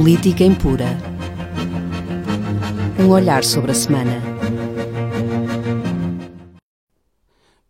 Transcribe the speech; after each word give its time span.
Política 0.00 0.44
Impura. 0.44 0.86
Um 2.98 3.10
olhar 3.10 3.44
sobre 3.44 3.72
a 3.72 3.74
semana. 3.74 4.22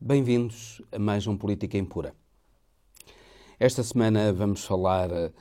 Bem-vindos 0.01 0.81
a 0.93 0.99
mais 1.01 1.27
um 1.27 1.37
Política 1.37 1.77
Impura. 1.77 2.15
Esta 3.59 3.83
semana 3.83 4.33
vamos 4.33 4.65
falar 4.65 5.11
eh, 5.11 5.33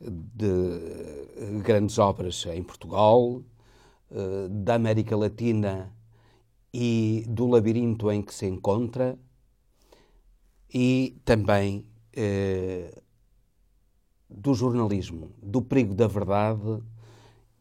de 0.00 1.60
grandes 1.64 1.98
obras 1.98 2.46
em 2.46 2.62
Portugal, 2.62 3.42
eh, 4.12 4.46
da 4.48 4.76
América 4.76 5.16
Latina 5.16 5.92
e 6.72 7.24
do 7.26 7.48
labirinto 7.48 8.08
em 8.08 8.22
que 8.22 8.32
se 8.32 8.46
encontra, 8.46 9.18
e 10.72 11.20
também 11.24 11.84
eh, 12.12 13.02
do 14.28 14.54
jornalismo, 14.54 15.30
do 15.42 15.62
perigo 15.62 15.94
da 15.94 16.06
verdade 16.06 16.82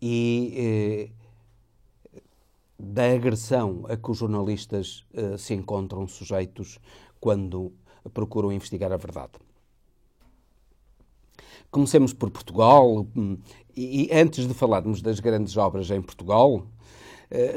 e 0.02 0.53
eh, 0.58 2.21
da 2.77 3.12
agressão 3.12 3.85
a 3.88 3.95
que 3.95 4.12
os 4.12 4.17
jornalistas 4.17 5.05
eh, 5.13 5.38
se 5.38 5.54
encontram 5.54 6.07
sujeitos 6.07 6.80
quando 7.20 7.71
procuram 8.13 8.52
investigar 8.52 8.91
a 8.91 8.98
verdade. 8.98 9.34
Comecemos 11.71 12.13
por 12.13 12.30
Portugal 12.30 13.07
hum, 13.16 13.38
e, 13.76 14.09
antes 14.12 14.48
de 14.48 14.54
falarmos 14.54 15.02
das 15.02 15.20
grandes 15.20 15.57
obras 15.57 15.90
em 15.91 16.02
Portugal, 16.02 16.66
eh, 17.29 17.55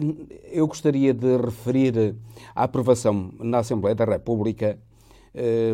eu 0.50 0.66
gostaria 0.66 1.14
de 1.14 1.36
referir 1.36 2.16
a 2.55 2.64
aprovação 2.64 3.33
na 3.38 3.59
Assembleia 3.59 3.95
da 3.95 4.05
República 4.05 4.78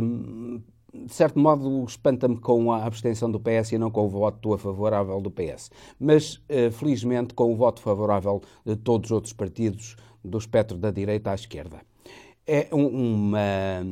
hum, 0.01 0.63
de 0.95 1.13
certo 1.13 1.39
modo, 1.39 1.85
espanta-me 1.85 2.37
com 2.39 2.71
a 2.73 2.85
abstenção 2.85 3.31
do 3.31 3.41
PS 3.41 3.73
e 3.73 3.79
não 3.79 3.91
com 3.91 4.07
o 4.07 4.09
voto 4.09 4.57
favorável 4.57 5.21
do 5.21 5.31
PS. 5.31 5.71
Mas, 5.99 6.41
eh, 6.49 6.71
felizmente, 6.71 7.35
com 7.35 7.53
o 7.53 7.57
voto 7.57 7.81
favorável 7.81 8.41
de 8.65 8.77
todos 8.77 9.11
os 9.11 9.13
outros 9.13 9.33
partidos 9.33 9.97
do 10.25 10.39
espectro 10.39 10.79
da 10.79 10.91
direita 10.91 11.33
à 11.33 11.35
esquerda. 11.35 11.83
É 12.47 12.69
uma 12.73 13.83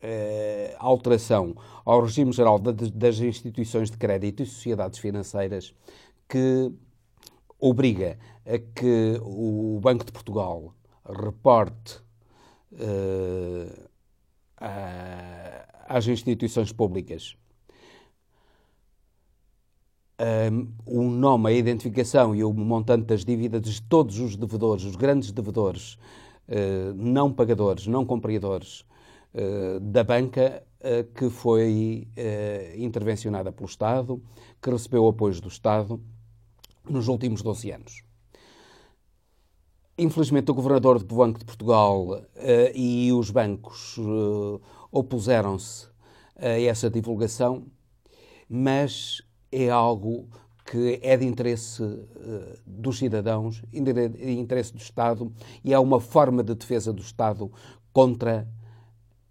eh, 0.00 0.76
alteração 0.78 1.56
ao 1.84 2.02
regime 2.02 2.32
geral 2.32 2.58
das 2.60 3.18
instituições 3.18 3.90
de 3.90 3.96
crédito 3.96 4.42
e 4.42 4.46
sociedades 4.46 5.00
financeiras 5.00 5.74
que 6.28 6.72
obriga 7.58 8.18
a 8.44 8.58
que 8.58 9.18
o 9.22 9.80
Banco 9.82 10.04
de 10.04 10.12
Portugal 10.12 10.74
reporte 11.04 11.98
uh, 12.72 13.88
às 15.88 16.06
instituições 16.06 16.72
públicas. 16.72 17.36
Um, 20.18 20.72
o 20.86 21.02
nome, 21.02 21.50
a 21.50 21.52
identificação 21.52 22.34
e 22.34 22.42
o 22.42 22.50
montante 22.50 23.04
das 23.04 23.22
dívidas 23.22 23.60
de 23.60 23.82
todos 23.82 24.18
os 24.18 24.34
devedores, 24.34 24.84
os 24.84 24.96
grandes 24.96 25.30
devedores, 25.30 25.98
uh, 26.48 26.94
não 26.94 27.30
pagadores, 27.30 27.86
não 27.86 28.06
compradores 28.06 28.80
uh, 29.34 29.78
da 29.78 30.02
banca 30.02 30.62
uh, 30.80 31.04
que 31.12 31.28
foi 31.28 32.08
intervencionada 32.78 33.52
pelo 33.52 33.68
Estado, 33.68 34.22
que 34.62 34.70
recebeu 34.70 35.06
apoios 35.06 35.38
do 35.38 35.48
Estado 35.48 36.00
nos 36.88 37.08
últimos 37.08 37.42
12 37.42 37.70
anos. 37.72 38.05
Infelizmente, 39.98 40.50
o 40.50 40.54
governador 40.54 41.02
do 41.02 41.14
Banco 41.14 41.38
de 41.38 41.44
Portugal 41.46 42.06
uh, 42.06 42.22
e 42.74 43.10
os 43.14 43.30
bancos 43.30 43.96
uh, 43.96 44.60
opuseram-se 44.92 45.88
a 46.38 46.60
essa 46.60 46.90
divulgação, 46.90 47.64
mas 48.46 49.22
é 49.50 49.70
algo 49.70 50.28
que 50.66 51.00
é 51.02 51.16
de 51.16 51.24
interesse 51.24 51.82
uh, 51.82 52.58
dos 52.66 52.98
cidadãos, 52.98 53.62
de 53.72 54.38
interesse 54.38 54.74
do 54.74 54.78
Estado 54.78 55.32
e 55.64 55.72
é 55.72 55.78
uma 55.78 55.98
forma 55.98 56.42
de 56.42 56.54
defesa 56.54 56.92
do 56.92 57.00
Estado 57.00 57.50
contra 57.90 58.46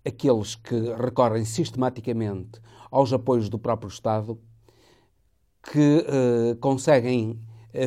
aqueles 0.04 0.56
que 0.56 0.76
recorrem 0.96 1.46
sistematicamente 1.46 2.60
aos 2.90 3.14
apoios 3.14 3.50
do 3.50 3.60
próprio 3.60 3.90
Estado, 3.90 4.40
que 5.62 6.06
conseguem 6.60 7.40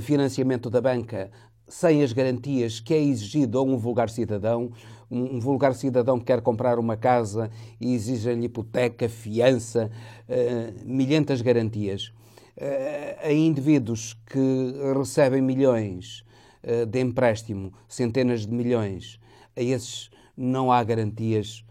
financiamento 0.03 0.69
da 0.69 0.81
banca 0.81 1.31
sem 1.69 2.03
as 2.03 2.13
garantias 2.13 2.81
que 2.81 2.95
é 2.95 3.03
exigido 3.03 3.59
a 3.59 3.63
um 3.63 3.77
vulgar 3.77 4.09
cidadão. 4.11 4.71
Um 5.11 5.41
vulgar 5.41 5.75
cidadão 5.75 6.19
que 6.19 6.27
quer 6.27 6.43
comprar 6.43 6.79
uma 6.79 6.95
casa 6.97 7.51
e 7.81 7.95
exigem-lhe 7.95 8.45
hipoteca, 8.45 9.09
fiança, 9.09 9.91
uh, 10.29 10.85
milhentas 10.85 11.41
garantias. 11.41 12.13
Uh, 12.57 13.27
a 13.27 13.33
indivíduos 13.33 14.15
que 14.27 14.75
recebem 14.95 15.41
milhões 15.41 16.25
uh, 16.63 16.85
de 16.85 17.01
empréstimo, 17.01 17.73
centenas 17.89 18.47
de 18.47 18.53
milhões, 18.53 19.19
a 19.57 19.63
esses 19.63 20.11
não 20.37 20.71
há 20.71 20.85
garantias 20.85 21.65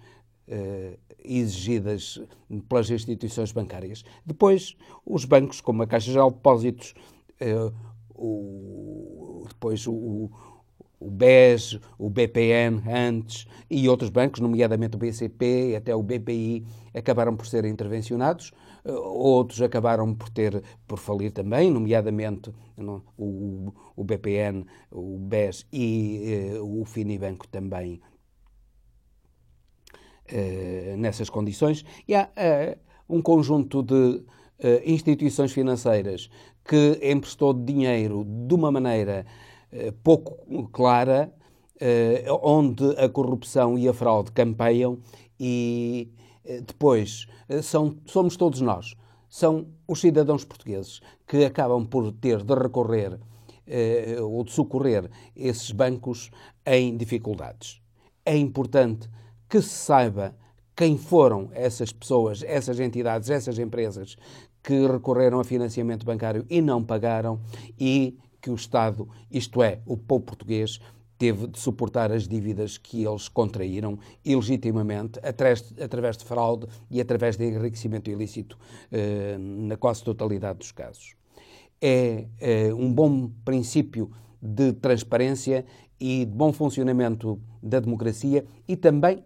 uh, 0.48 0.98
exigidas 1.24 2.20
pelas 2.68 2.90
instituições 2.90 3.52
bancárias. 3.52 4.04
Depois, 4.26 4.76
os 5.06 5.26
bancos, 5.26 5.62
como 5.62 5.84
a 5.84 5.88
Caixa 5.88 6.12
Geral 6.12 6.32
de 6.32 6.38
Depósitos, 6.38 6.96
o, 8.18 9.46
depois 9.48 9.86
o, 9.88 10.30
o 11.00 11.12
BES, 11.12 11.80
o 11.98 12.10
BPN 12.10 12.82
antes 12.90 13.48
e 13.70 13.88
outros 13.88 14.10
bancos, 14.10 14.40
nomeadamente 14.40 14.96
o 14.96 15.00
BCP 15.00 15.72
e 15.72 15.76
até 15.76 15.96
o 15.96 16.02
BPI, 16.02 16.66
acabaram 16.94 17.36
por 17.36 17.46
ser 17.46 17.66
intervencionados. 17.66 18.52
Eh, 18.84 18.92
outros 18.92 19.62
acabaram 19.62 20.14
por 20.16 20.30
ter 20.30 20.64
por 20.88 20.98
falir 20.98 21.32
também, 21.32 21.70
nomeadamente 21.70 22.52
o, 23.18 23.74
o 23.96 24.04
BPN, 24.04 24.66
o 24.92 25.18
BES 25.20 25.68
e 25.72 26.58
uh, 26.60 26.82
o 26.82 26.86
Finibanco 26.86 27.48
também 27.48 28.02
uh, 30.32 30.98
nessas 30.98 31.30
condições. 31.30 31.86
E 32.08 32.16
há 32.16 32.28
uh, 32.28 32.80
um 33.10 33.22
conjunto 33.22 33.84
de 33.84 34.24
instituições 34.86 35.52
financeiras 35.52 36.30
que 36.64 37.00
emprestou 37.02 37.54
dinheiro 37.54 38.26
de 38.26 38.54
uma 38.54 38.72
maneira 38.72 39.26
eh, 39.72 39.94
pouco 40.04 40.70
clara, 40.70 41.34
eh, 41.80 42.26
onde 42.42 42.90
a 42.98 43.10
corrupção 43.10 43.78
e 43.78 43.88
a 43.88 43.94
fraude 43.94 44.32
campeiam 44.32 45.00
e 45.40 46.12
eh, 46.46 46.62
depois 46.62 47.28
são, 47.62 47.98
somos 48.06 48.38
todos 48.38 48.62
nós, 48.62 48.96
são 49.30 49.68
os 49.88 50.00
cidadãos 50.00 50.46
portugueses 50.46 51.02
que 51.28 51.44
acabam 51.44 51.86
por 51.86 52.12
ter 52.14 52.44
de 52.44 52.54
recorrer 52.54 53.20
ou 54.22 54.46
de 54.46 54.54
socorrer 54.54 55.12
esses 55.36 55.72
bancos 55.72 56.32
em 56.66 56.96
dificuldades. 56.96 57.82
É 58.26 58.38
importante 58.38 59.10
que 59.50 59.62
se 59.62 59.68
saiba 59.68 60.34
quem 60.74 60.98
foram 60.98 61.50
essas 61.52 61.92
pessoas, 61.92 62.44
essas 62.44 62.80
entidades, 62.80 63.30
essas 63.30 63.60
empresas 63.60 64.16
que 64.68 64.86
recorreram 64.86 65.40
a 65.40 65.46
financiamento 65.46 66.06
bancário 66.06 66.46
e 66.50 66.62
não 66.62 66.84
pagaram 66.84 67.40
e 67.80 68.18
que 68.42 68.50
o 68.50 68.54
Estado, 68.56 69.08
isto 69.32 69.64
é, 69.64 69.80
o 69.86 69.96
povo 69.96 70.26
português, 70.26 70.82
teve 71.18 71.48
de 71.48 71.58
suportar 71.58 72.12
as 72.12 72.28
dívidas 72.28 72.78
que 72.78 73.06
eles 73.06 73.30
contraíram 73.30 73.98
ilegitimamente, 74.26 75.22
através 75.24 76.18
de 76.18 76.26
fraude 76.26 76.68
e 76.92 77.00
através 77.00 77.38
de 77.38 77.46
enriquecimento 77.46 78.10
ilícito, 78.10 78.58
eh, 78.92 79.38
na 79.40 79.78
quase 79.78 80.04
totalidade 80.04 80.60
dos 80.60 80.74
casos. 80.74 81.16
É 81.82 82.28
eh, 82.38 82.74
um 82.74 82.92
bom 82.94 83.32
princípio 83.46 84.12
de 84.42 84.74
transparência 84.74 85.66
e 85.98 86.26
de 86.26 86.32
bom 86.32 86.52
funcionamento 86.52 87.40
da 87.64 87.80
democracia 87.80 88.46
e 88.68 88.76
também 88.76 89.24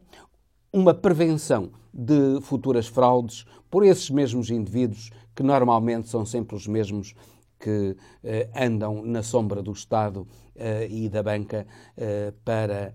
uma 0.74 0.94
prevenção 0.94 1.72
de 1.94 2.40
futuras 2.42 2.88
fraudes 2.88 3.46
por 3.70 3.86
esses 3.86 4.10
mesmos 4.10 4.50
indivíduos 4.50 5.12
que 5.36 5.44
normalmente 5.44 6.08
são 6.08 6.26
sempre 6.26 6.56
os 6.56 6.68
mesmos 6.68 7.14
que 7.60 7.96
eh, 8.24 8.50
andam 8.56 9.04
na 9.06 9.22
sombra 9.22 9.62
do 9.62 9.72
Estado 9.72 10.28
eh, 10.56 10.88
e 10.90 11.10
da 11.10 11.22
banca 11.22 11.68
eh, 11.96 12.34
para 12.44 12.94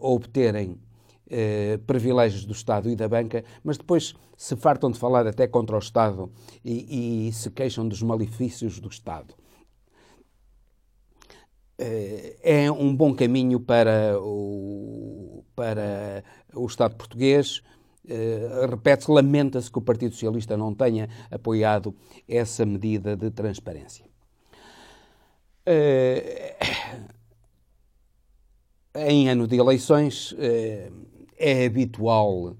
obterem 0.00 0.80
privilégios 1.86 2.46
do 2.46 2.52
Estado 2.52 2.88
e 2.88 2.96
da 2.96 3.06
banca, 3.06 3.44
mas 3.62 3.76
depois 3.76 4.14
se 4.34 4.56
fartam 4.56 4.90
de 4.90 4.98
falar 4.98 5.26
até 5.26 5.46
contra 5.46 5.76
o 5.76 5.78
Estado 5.78 6.32
e, 6.64 7.26
e 7.28 7.32
se 7.34 7.50
queixam 7.50 7.86
dos 7.86 8.02
malefícios 8.02 8.80
do 8.80 8.88
Estado. 8.88 9.34
É 11.78 12.70
um 12.72 12.94
bom 12.94 13.14
caminho 13.14 13.60
para 13.60 14.18
o, 14.20 15.44
para 15.54 16.24
o 16.52 16.66
Estado 16.66 16.96
português, 16.96 17.62
Uh, 18.08 18.70
repete-se, 18.70 19.10
lamenta-se 19.10 19.70
que 19.70 19.76
o 19.78 19.82
Partido 19.82 20.14
Socialista 20.14 20.56
não 20.56 20.74
tenha 20.74 21.10
apoiado 21.30 21.94
essa 22.26 22.64
medida 22.64 23.14
de 23.14 23.30
transparência. 23.30 24.06
Uh, 25.66 26.56
em 28.94 29.28
ano 29.28 29.46
de 29.46 29.56
eleições, 29.56 30.32
uh, 30.32 30.90
é 31.36 31.66
habitual 31.66 32.56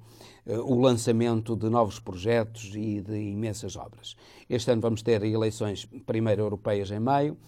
o 0.47 0.81
lançamento 0.81 1.57
de 1.57 1.71
novos 1.71 1.99
projetos 1.99 2.73
e 2.75 3.01
de 3.01 3.19
imensas 3.19 3.75
obras. 3.75 4.17
Este 4.49 4.71
ano 4.71 4.83
vamos 4.83 5.03
ter 5.03 5.23
eleições, 5.23 5.87
primeiro 6.07 6.43
europeias 6.43 6.91
em 6.91 7.01
maio, 7.01 7.39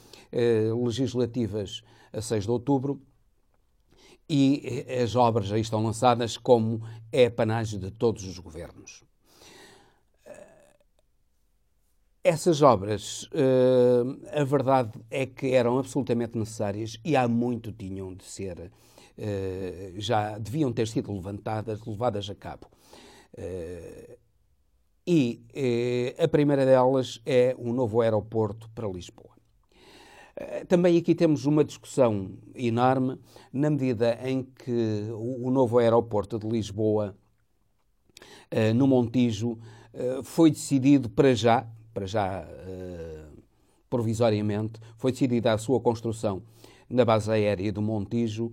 legislativas 0.84 1.82
a 2.12 2.20
6 2.20 2.44
de 2.44 2.50
outubro, 2.50 3.00
e 4.28 4.86
as 5.02 5.16
obras 5.16 5.50
aí 5.50 5.60
estão 5.60 5.82
lançadas 5.82 6.36
como 6.36 6.82
é 7.10 7.28
panagem 7.28 7.80
de 7.80 7.90
todos 7.90 8.24
os 8.24 8.38
governos. 8.38 9.02
Essas 12.22 12.60
obras, 12.62 13.28
a 14.30 14.44
verdade 14.44 15.00
é 15.10 15.26
que 15.26 15.54
eram 15.54 15.78
absolutamente 15.78 16.38
necessárias 16.38 16.98
e 17.04 17.16
há 17.16 17.26
muito 17.26 17.72
tinham 17.72 18.14
de 18.14 18.24
ser, 18.24 18.70
já 19.96 20.38
deviam 20.38 20.70
ter 20.72 20.86
sido 20.86 21.10
levantadas, 21.12 21.84
levadas 21.84 22.30
a 22.30 22.34
cabo. 22.34 22.68
E 25.06 25.42
a 26.22 26.28
primeira 26.28 26.64
delas 26.64 27.20
é 27.26 27.56
o 27.58 27.72
novo 27.72 28.00
aeroporto 28.00 28.68
para 28.74 28.86
Lisboa. 28.86 29.39
Também 30.68 30.96
aqui 30.96 31.14
temos 31.14 31.44
uma 31.44 31.62
discussão 31.62 32.30
enorme, 32.54 33.18
na 33.52 33.68
medida 33.68 34.18
em 34.26 34.42
que 34.42 35.08
o 35.12 35.50
novo 35.50 35.78
aeroporto 35.78 36.38
de 36.38 36.48
Lisboa, 36.48 37.14
no 38.74 38.86
Montijo, 38.86 39.58
foi 40.24 40.50
decidido 40.50 41.10
para 41.10 41.34
já, 41.34 41.66
para 41.92 42.06
já 42.06 42.48
provisoriamente, 43.90 44.80
foi 44.96 45.12
decidida 45.12 45.52
a 45.52 45.58
sua 45.58 45.80
construção 45.80 46.42
na 46.88 47.04
base 47.04 47.30
aérea 47.30 47.72
do 47.72 47.82
Montijo 47.82 48.52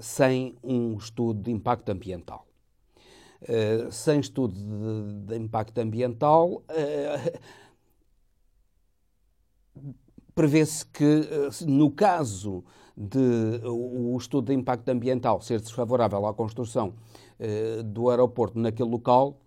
sem 0.00 0.54
um 0.62 0.96
estudo 0.98 1.42
de 1.42 1.50
impacto 1.50 1.88
ambiental. 1.88 2.46
Sem 3.90 4.20
estudo 4.20 4.54
de 5.26 5.36
impacto 5.36 5.78
ambiental, 5.78 6.62
prevê-se 10.40 10.86
que, 10.86 11.28
no 11.66 11.90
caso 11.90 12.64
de 12.96 13.60
o 13.62 14.16
estudo 14.16 14.46
de 14.46 14.54
impacto 14.54 14.88
ambiental 14.88 15.42
ser 15.42 15.60
desfavorável 15.60 16.24
à 16.24 16.32
construção 16.32 16.94
do 17.84 18.08
aeroporto 18.08 18.58
naquele 18.58 18.88
local, 18.88 19.38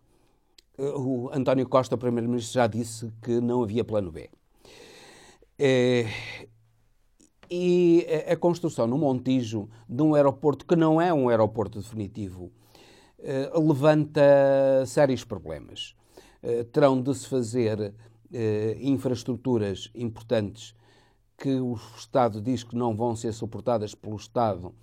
o 0.77 1.31
António 1.33 1.67
Costa, 1.67 1.95
o 1.95 1.97
Primeiro-Ministro, 1.97 2.53
já 2.53 2.67
disse 2.67 3.11
que 3.23 3.41
não 3.41 3.63
havia 3.63 3.83
plano 3.83 4.11
B. 4.11 4.29
É, 5.57 6.05
e 7.49 8.05
a 8.31 8.37
construção 8.37 8.85
no 8.85 8.99
Montijo 8.99 9.67
de 9.89 10.03
um 10.03 10.13
aeroporto 10.13 10.63
que 10.63 10.75
não 10.75 11.01
é 11.01 11.11
um 11.11 11.27
aeroporto 11.27 11.79
definitivo 11.79 12.51
levanta 13.55 14.21
sérios 14.85 15.23
problemas. 15.23 15.95
Terão 16.71 17.01
de 17.01 17.15
se 17.15 17.27
fazer 17.27 17.95
infraestruturas 18.79 19.89
importantes 19.95 20.75
que 21.43 21.59
o 21.59 21.73
Estado 21.97 22.39
diz 22.39 22.63
que 22.63 22.73
não 22.73 22.95
vão 22.95 23.17
ser 23.17 23.33
suportadas 23.33 23.93
pelo 23.93 24.15
Estado, 24.15 24.73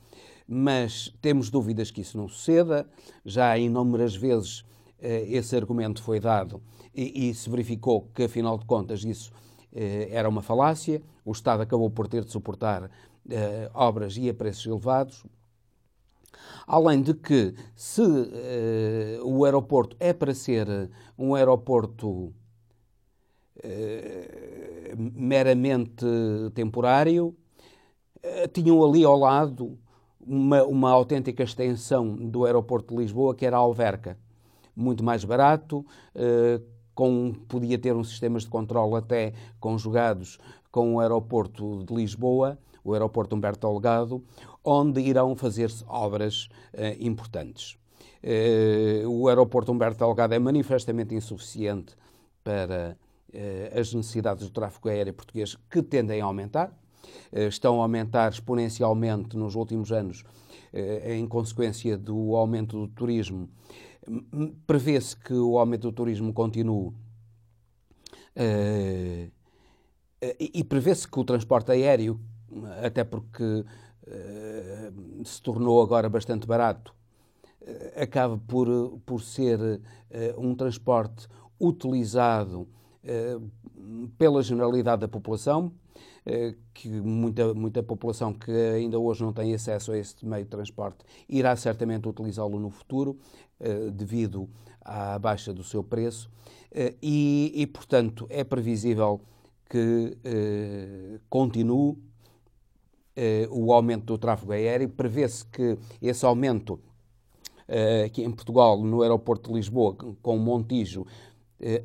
mas 0.46 1.10
temos 1.22 1.48
dúvidas 1.48 1.90
que 1.90 2.02
isso 2.02 2.18
não 2.18 2.28
suceda. 2.28 2.86
Já 3.24 3.56
inúmeras 3.56 4.14
vezes 4.14 4.62
eh, 4.98 5.24
esse 5.26 5.56
argumento 5.56 6.02
foi 6.02 6.20
dado 6.20 6.62
e, 6.94 7.30
e, 7.30 7.34
se 7.34 7.48
verificou 7.48 8.10
que, 8.14 8.24
afinal 8.24 8.58
de 8.58 8.66
contas, 8.66 9.02
isso 9.04 9.32
eh, 9.72 10.10
era 10.10 10.28
uma 10.28 10.42
falácia. 10.42 11.02
O 11.24 11.32
Estado 11.32 11.62
acabou 11.62 11.88
por 11.88 12.06
ter 12.06 12.24
de 12.24 12.30
suportar 12.30 12.90
eh, 13.30 13.70
obras 13.72 14.18
e 14.18 14.28
a 14.28 14.34
preços 14.34 14.66
elevados. 14.66 15.24
Além 16.66 17.00
de 17.00 17.14
que, 17.14 17.54
se 17.74 18.02
o 19.24 19.44
aeroporto 19.44 19.96
é 19.98 20.12
para 20.12 20.32
ser 20.32 20.90
um 21.18 21.34
aeroporto 21.34 22.32
meramente 24.96 26.06
temporário, 26.54 27.34
tinham 28.52 28.84
ali 28.84 29.04
ao 29.04 29.18
lado 29.18 29.78
uma, 30.20 30.62
uma 30.64 30.90
autêntica 30.90 31.42
extensão 31.42 32.14
do 32.14 32.44
aeroporto 32.44 32.94
de 32.94 33.00
Lisboa, 33.00 33.34
que 33.34 33.46
era 33.46 33.56
a 33.56 33.60
Alverca 33.60 34.16
muito 34.74 35.04
mais 35.04 35.24
barato, 35.24 35.78
uh, 36.14 36.64
com, 36.94 37.32
podia 37.48 37.78
ter 37.78 37.94
um 37.94 38.04
sistemas 38.04 38.44
de 38.44 38.48
controle 38.48 38.96
até 38.96 39.32
conjugados 39.58 40.38
com 40.70 40.94
o 40.94 41.00
aeroporto 41.00 41.84
de 41.84 41.94
Lisboa, 41.94 42.58
o 42.84 42.92
aeroporto 42.92 43.36
Humberto 43.36 43.68
Delgado, 43.68 44.24
onde 44.64 45.00
irão 45.00 45.36
fazer-se 45.36 45.84
obras 45.86 46.48
uh, 46.74 46.96
importantes. 46.98 47.78
Uh, 48.22 49.08
o 49.08 49.28
aeroporto 49.28 49.72
Humberto 49.72 49.98
Delgado 49.98 50.34
é 50.34 50.38
manifestamente 50.38 51.14
insuficiente 51.14 51.94
para 52.42 52.96
as 53.79 53.93
necessidades 53.94 54.44
do 54.44 54.50
tráfego 54.50 54.88
aéreo 54.88 55.15
português, 55.15 55.56
que 55.71 55.82
tendem 55.82 56.21
a 56.21 56.25
aumentar. 56.25 56.77
Estão 57.32 57.81
a 57.81 57.85
aumentar 57.85 58.31
exponencialmente 58.31 59.37
nos 59.37 59.55
últimos 59.55 59.91
anos, 59.91 60.23
em 61.05 61.27
consequência 61.27 61.97
do 61.97 62.37
aumento 62.37 62.79
do 62.79 62.88
turismo 62.88 63.49
Prevê-se 64.67 65.17
que 65.17 65.35
o 65.35 65.59
aumento 65.59 65.82
do 65.82 65.93
turismo 65.93 66.32
continue 66.32 66.93
e 70.38 70.65
prevê-se 70.65 71.06
que 71.06 71.19
o 71.19 71.25
transporte 71.25 71.71
aéreo, 71.71 72.21
até 72.82 73.05
porque 73.05 73.65
se 75.25 75.43
tornou 75.43 75.82
agora 75.82 76.09
bastante 76.09 76.47
barato, 76.47 76.94
acabe 77.94 78.41
por, 78.47 79.00
por 79.05 79.21
ser 79.21 79.81
um 80.37 80.55
transporte 80.55 81.29
utilizado 81.61 82.67
pela 84.19 84.43
generalidade 84.43 85.00
da 85.00 85.08
população, 85.08 85.73
que 86.75 86.88
muita, 86.88 87.55
muita 87.55 87.82
população 87.82 88.32
que 88.32 88.50
ainda 88.50 88.99
hoje 88.99 89.23
não 89.23 89.32
tem 89.32 89.55
acesso 89.55 89.93
a 89.93 89.99
este 89.99 90.26
meio 90.26 90.44
de 90.44 90.50
transporte 90.50 91.05
irá 91.29 91.56
certamente 91.56 92.08
utilizá-lo 92.08 92.58
no 92.58 92.70
futuro. 92.70 93.19
Eh, 93.62 93.91
devido 93.91 94.49
à 94.81 95.19
baixa 95.19 95.52
do 95.52 95.62
seu 95.62 95.85
preço 95.85 96.31
eh, 96.73 96.94
e, 97.02 97.52
e 97.55 97.67
portanto, 97.67 98.26
é 98.31 98.43
previsível 98.43 99.20
que 99.69 100.17
eh, 100.25 101.20
continue 101.29 101.99
o 103.50 103.70
aumento 103.75 104.06
do 104.06 104.17
tráfego 104.17 104.53
aéreo. 104.53 104.88
Prevê-se 104.88 105.44
que 105.44 105.76
esse 106.00 106.25
aumento 106.25 106.81
aqui 108.03 108.25
em 108.25 108.31
Portugal, 108.31 108.82
no 108.82 109.03
aeroporto 109.03 109.50
de 109.50 109.56
Lisboa, 109.56 109.94
com 110.23 110.38
Montijo, 110.38 111.05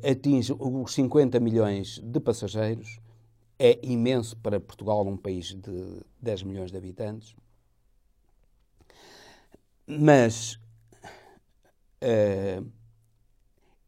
atinge 0.08 0.54
os 0.58 0.94
50 0.94 1.38
milhões 1.40 2.00
de 2.02 2.20
passageiros. 2.20 2.98
É 3.58 3.78
imenso 3.82 4.36
para 4.36 4.60
Portugal, 4.60 5.06
um 5.06 5.16
país 5.16 5.54
de 5.54 6.02
10 6.20 6.42
milhões 6.42 6.70
de 6.70 6.76
habitantes. 6.76 7.34
Mas 9.86 10.58
uh, 12.02 12.66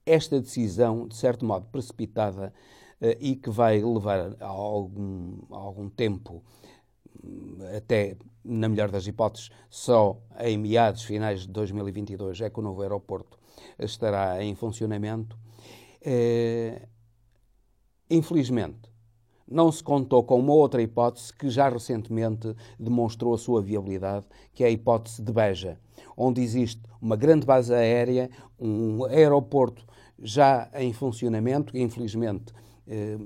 esta 0.07 0.40
decisão, 0.40 1.09
de 1.09 1.16
certo 1.16 1.45
modo 1.45 1.66
precipitada, 1.66 2.52
uh, 3.00 3.16
e 3.21 3.35
que 3.35 3.50
vai 3.50 3.83
levar 3.83 4.37
a 4.40 4.47
algum, 4.47 5.38
a 5.50 5.57
algum 5.57 5.90
tempo, 5.90 6.42
até, 7.76 8.16
na 8.45 8.68
melhor 8.68 8.90
das 8.90 9.07
hipóteses, 9.07 9.50
só 9.68 10.21
em 10.38 10.57
meados 10.57 11.02
finais 11.02 11.40
de 11.40 11.49
2022 11.49 12.40
é 12.40 12.49
que 12.49 12.61
o 12.61 12.62
novo 12.62 12.80
aeroporto 12.83 13.38
estará 13.78 14.42
em 14.42 14.54
funcionamento. 14.54 15.37
Uh, 16.00 16.87
infelizmente, 18.11 18.88
não 19.50 19.73
se 19.73 19.83
contou 19.83 20.23
com 20.23 20.38
uma 20.38 20.52
outra 20.52 20.83
hipótese 20.83 21.33
que 21.33 21.49
já 21.49 21.69
recentemente 21.69 22.55
demonstrou 22.78 23.35
a 23.35 23.38
sua 23.38 23.62
viabilidade, 23.62 24.26
que 24.52 24.62
é 24.62 24.67
a 24.67 24.71
hipótese 24.71 25.23
de 25.23 25.33
Beja, 25.33 25.78
onde 26.17 26.43
existe 26.43 26.83
uma 27.00 27.17
grande 27.17 27.47
base 27.47 27.73
aérea, 27.73 28.31
um 28.59 29.05
aeroporto 29.05 29.87
já 30.19 30.71
em 30.75 30.93
funcionamento, 30.93 31.76
infelizmente 31.76 32.52
eh, 32.87 33.19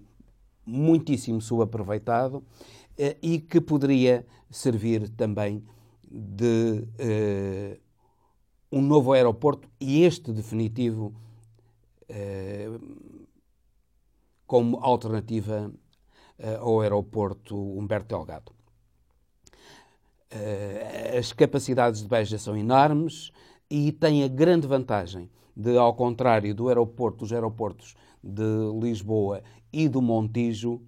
muitíssimo 0.64 1.40
subaproveitado, 1.40 2.44
eh, 2.96 3.16
e 3.20 3.40
que 3.40 3.60
poderia 3.60 4.26
servir 4.50 5.08
também 5.08 5.64
de 6.08 6.86
eh, 6.98 7.78
um 8.70 8.80
novo 8.80 9.12
aeroporto, 9.12 9.68
e 9.80 10.04
este 10.04 10.32
definitivo 10.32 11.14
eh, 11.14 11.31
como 14.46 14.78
alternativa 14.80 15.72
eh, 16.38 16.56
ao 16.60 16.80
aeroporto 16.80 17.56
Humberto 17.56 18.08
Delgado. 18.16 18.52
Eh, 20.30 21.16
as 21.18 21.32
capacidades 21.32 22.02
de 22.02 22.08
Beja 22.08 22.36
são 22.36 22.56
enormes 22.56 23.30
e 23.70 23.92
tem 23.92 24.24
a 24.24 24.28
grande 24.28 24.66
vantagem 24.66 25.30
de, 25.56 25.78
ao 25.78 25.94
contrário 25.94 26.54
do 26.54 26.68
aeroporto, 26.68 27.18
dos 27.18 27.32
aeroportos 27.32 27.94
de 28.22 28.42
Lisboa 28.80 29.42
e 29.72 29.88
do 29.88 30.02
Montijo, 30.02 30.82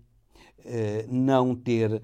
eh, 0.65 1.07
não 1.09 1.55
ter 1.55 2.03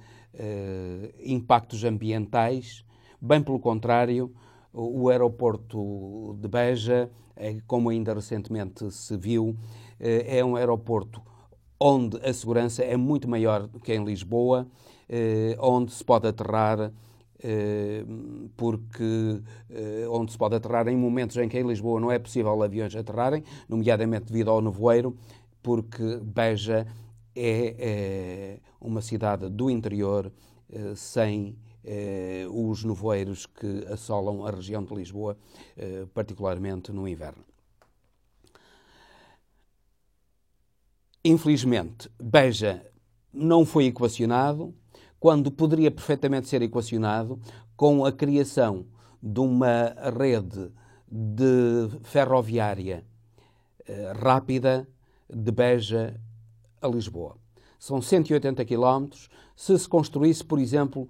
impactos 1.25 1.83
ambientais, 1.83 2.85
bem 3.21 3.43
pelo 3.43 3.59
contrário, 3.59 4.33
o 4.73 5.09
aeroporto 5.09 6.39
de 6.41 6.47
Beja, 6.47 7.11
como 7.67 7.89
ainda 7.91 8.15
recentemente 8.15 8.91
se 8.91 9.17
viu, 9.17 9.57
eh, 9.99 10.39
é 10.39 10.45
um 10.45 10.57
aeroporto 10.57 11.23
onde 11.79 12.19
a 12.19 12.33
segurança 12.33 12.83
é 12.83 12.97
muito 12.97 13.29
maior 13.29 13.67
do 13.67 13.81
que 13.81 13.95
em 13.95 14.05
Lisboa, 14.05 14.67
eh, 15.09 15.57
onde 15.59 15.93
se 15.93 16.05
pode 16.05 16.29
aterrar 16.29 16.93
porque 18.55 19.41
onde 20.11 20.31
se 20.31 20.37
pode 20.37 20.57
aterrar 20.57 20.87
em 20.89 20.97
momentos 20.97 21.39
em 21.39 21.49
que 21.49 21.59
em 21.59 21.67
Lisboa 21.67 21.99
não 21.99 22.13
é 22.13 22.19
possível 22.19 22.63
aviões 22.63 22.95
aterrarem, 22.95 23.43
nomeadamente 23.67 24.27
devido 24.27 24.51
ao 24.51 24.61
nevoeiro, 24.61 25.17
porque 25.63 26.19
Beja 26.23 26.87
é, 27.35 27.75
é 27.79 28.59
uma 28.79 29.01
cidade 29.01 29.49
do 29.49 29.71
interior 29.71 30.31
sem 30.95 31.57
eh, 31.85 32.47
os 32.51 32.85
nevoeiros 32.85 33.47
que 33.47 33.87
assolam 33.91 34.45
a 34.45 34.51
região 34.51 34.85
de 34.85 34.95
Lisboa, 34.95 35.37
eh, 35.77 36.07
particularmente 36.13 36.93
no 36.93 37.09
inverno. 37.09 37.45
Infelizmente, 41.25 42.11
Beja 42.19 42.85
não 43.33 43.65
foi 43.65 43.87
equacionado 43.87 44.75
quando 45.19 45.51
poderia 45.51 45.91
perfeitamente 45.91 46.49
ser 46.49 46.63
equacionado 46.63 47.39
com 47.77 48.05
a 48.05 48.13
criação 48.13 48.87
de 49.23 49.41
uma 49.41 49.95
rede 50.19 50.73
de 51.07 51.89
ferroviária 52.05 53.05
eh, 53.87 54.13
rápida 54.17 54.89
de 55.29 55.51
Beja 55.51 56.19
a 56.81 56.89
Lisboa. 56.89 57.37
São 57.79 58.01
180 58.01 58.65
quilómetros. 58.65 59.29
Se 59.57 59.79
se 59.79 59.89
construísse, 59.89 60.45
por 60.45 60.59
exemplo, 60.59 61.09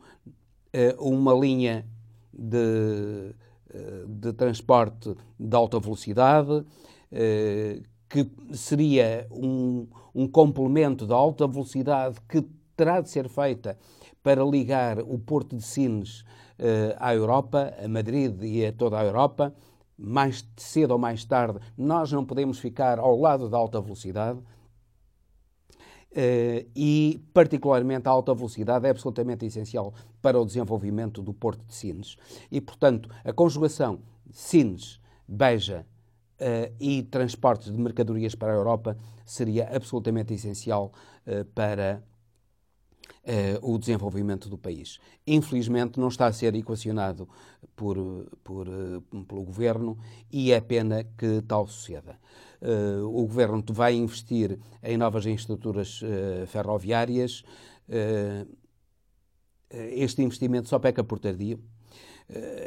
uma 0.99 1.35
linha 1.35 1.87
de, 2.33 3.35
eh, 3.73 4.05
de 4.07 4.33
transporte 4.33 5.15
de 5.39 5.57
alta 5.57 5.79
velocidade, 5.79 6.65
eh, 7.13 7.83
que 8.09 8.31
seria 8.53 9.27
um, 9.31 9.87
um 10.15 10.27
complemento 10.27 11.07
da 11.07 11.15
alta 11.15 11.47
velocidade 11.47 12.17
que 12.29 12.45
terá 12.77 13.01
de 13.01 13.09
ser 13.09 13.29
feita 13.29 13.79
para 14.23 14.45
ligar 14.45 15.01
o 15.01 15.19
Porto 15.19 15.57
de 15.57 15.63
Sines 15.63 16.25
à 16.99 17.15
Europa, 17.15 17.73
a 17.83 17.89
Madrid 17.89 18.43
e 18.43 18.67
a 18.67 18.73
toda 18.73 18.99
a 18.99 19.05
Europa. 19.05 19.55
Mais 19.97 20.47
cedo 20.57 20.91
ou 20.91 20.99
mais 20.99 21.25
tarde, 21.25 21.59
nós 21.77 22.13
não 22.13 22.23
podemos 22.25 22.59
ficar 22.59 22.99
ao 22.99 23.19
lado 23.19 23.49
da 23.49 23.57
alta 23.57 23.81
velocidade, 23.81 24.41
e, 26.75 27.21
particularmente, 27.33 28.09
a 28.09 28.11
alta 28.11 28.35
velocidade 28.35 28.87
é 28.87 28.91
absolutamente 28.91 29.47
essencial 29.47 29.95
para 30.21 30.41
o 30.41 30.45
desenvolvimento 30.45 31.23
do 31.23 31.33
Porto 31.33 31.65
de 31.65 31.75
Sines. 31.75 32.17
E, 32.51 32.61
portanto, 32.61 33.09
a 33.25 33.33
conjugação 33.33 34.01
Sines, 34.33 35.01
Beja 35.27 35.87
uh, 36.41 36.75
e 36.81 37.03
transportes 37.05 37.71
de 37.71 37.79
mercadorias 37.79 38.35
para 38.35 38.53
a 38.53 38.57
Europa 38.57 38.97
seria 39.25 39.69
absolutamente 39.75 40.35
essencial 40.35 40.93
uh, 41.27 41.45
para 41.55 42.03
o 43.63 43.79
desenvolvimento 43.79 44.49
do 44.49 44.59
país. 44.59 44.99
Infelizmente, 45.27 46.01
não 46.01 46.09
está 46.09 46.27
a 46.27 46.33
ser 46.33 46.55
equacionado 46.55 47.29
por, 47.77 47.97
por, 48.43 48.67
pelo 49.29 49.43
governo 49.43 49.99
e 50.31 50.53
é 50.53 50.61
pena 50.61 51.05
que 51.17 51.43
tal 51.47 51.67
suceda. 51.67 52.19
Uh, 52.61 53.07
o 53.07 53.23
governo 53.27 53.65
vai 53.71 53.95
investir 53.95 54.59
em 54.83 54.97
novas 54.97 55.25
infraestruturas 55.25 56.03
uh, 56.03 56.47
ferroviárias. 56.47 57.43
Este 59.71 60.23
investimento 60.23 60.69
só 60.69 60.79
peca 60.79 61.03
por 61.03 61.19
tardio. 61.19 61.59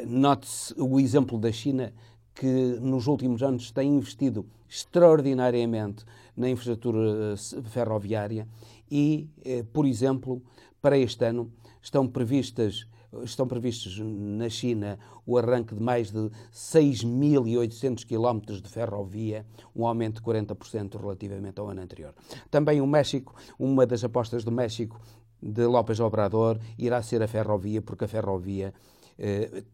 Note-se 0.06 0.74
o 0.76 1.00
exemplo 1.00 1.38
da 1.38 1.50
China, 1.50 1.94
que 2.34 2.78
nos 2.80 3.06
últimos 3.06 3.42
anos 3.42 3.70
tem 3.70 3.88
investido 3.88 4.46
extraordinariamente 4.68 6.04
na 6.36 6.48
infraestrutura 6.48 7.36
ferroviária 7.64 8.48
e, 8.90 9.28
por 9.72 9.86
exemplo, 9.86 10.42
para 10.82 10.98
este 10.98 11.24
ano 11.24 11.50
estão 11.80 12.08
previstas 12.08 12.86
estão 13.22 13.46
previstos 13.46 13.98
na 14.00 14.48
China 14.48 14.98
o 15.26 15.38
arranque 15.38 15.74
de 15.74 15.82
mais 15.82 16.10
de 16.10 16.30
6.800 16.52 18.04
quilómetros 18.04 18.60
de 18.60 18.68
ferrovia, 18.68 19.46
um 19.74 19.86
aumento 19.86 20.16
de 20.16 20.22
40% 20.22 21.00
relativamente 21.00 21.60
ao 21.60 21.68
ano 21.68 21.80
anterior. 21.80 22.14
Também 22.50 22.80
o 22.80 22.86
México, 22.86 23.34
uma 23.58 23.86
das 23.86 24.02
apostas 24.02 24.44
do 24.44 24.50
México 24.50 25.00
de 25.40 25.66
López 25.66 26.00
Obrador 26.00 26.58
irá 26.78 27.02
ser 27.02 27.22
a 27.22 27.28
ferrovia, 27.28 27.82
porque 27.82 28.04
a 28.04 28.08
ferrovia 28.08 28.68
eh, 28.68 28.72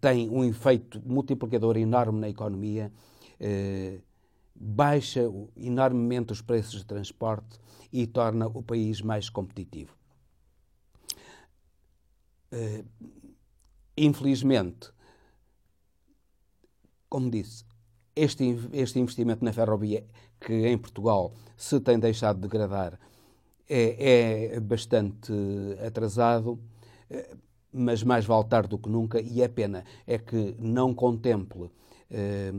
tem 0.01 0.29
um 0.29 0.45
efeito 0.45 1.01
multiplicador 1.05 1.77
enorme 1.77 2.21
na 2.21 2.29
economia, 2.29 2.93
eh, 3.39 3.99
baixa 4.55 5.23
enormemente 5.57 6.33
os 6.33 6.43
preços 6.43 6.81
de 6.81 6.85
transporte 6.85 7.59
e 7.93 8.07
torna 8.07 8.47
o 8.47 8.63
país 8.63 9.01
mais 9.01 9.31
competitivo. 9.31 9.95
Uh, 12.53 12.85
Infelizmente, 14.03 14.91
como 17.07 17.31
disse, 17.31 17.67
este, 18.17 18.57
este 18.73 18.99
investimento 18.99 19.45
na 19.45 19.53
ferrovia, 19.53 20.07
que 20.41 20.55
em 20.69 20.79
Portugal 20.79 21.35
se 21.55 21.79
tem 21.81 21.99
deixado 21.99 22.37
de 22.37 22.49
degradar, 22.49 22.99
é, 23.69 24.55
é 24.55 24.61
bastante 24.61 25.31
atrasado, 25.87 26.59
mas 27.73 28.03
mais 28.03 28.25
vale 28.25 28.45
tarde 28.45 28.69
do 28.69 28.79
que 28.79 28.89
nunca, 28.89 29.21
e 29.21 29.43
é 29.43 29.49
pena 29.49 29.85
é 30.07 30.19
que 30.19 30.57
não 30.59 30.95
contemple 30.95 31.71
eh, 32.11 32.53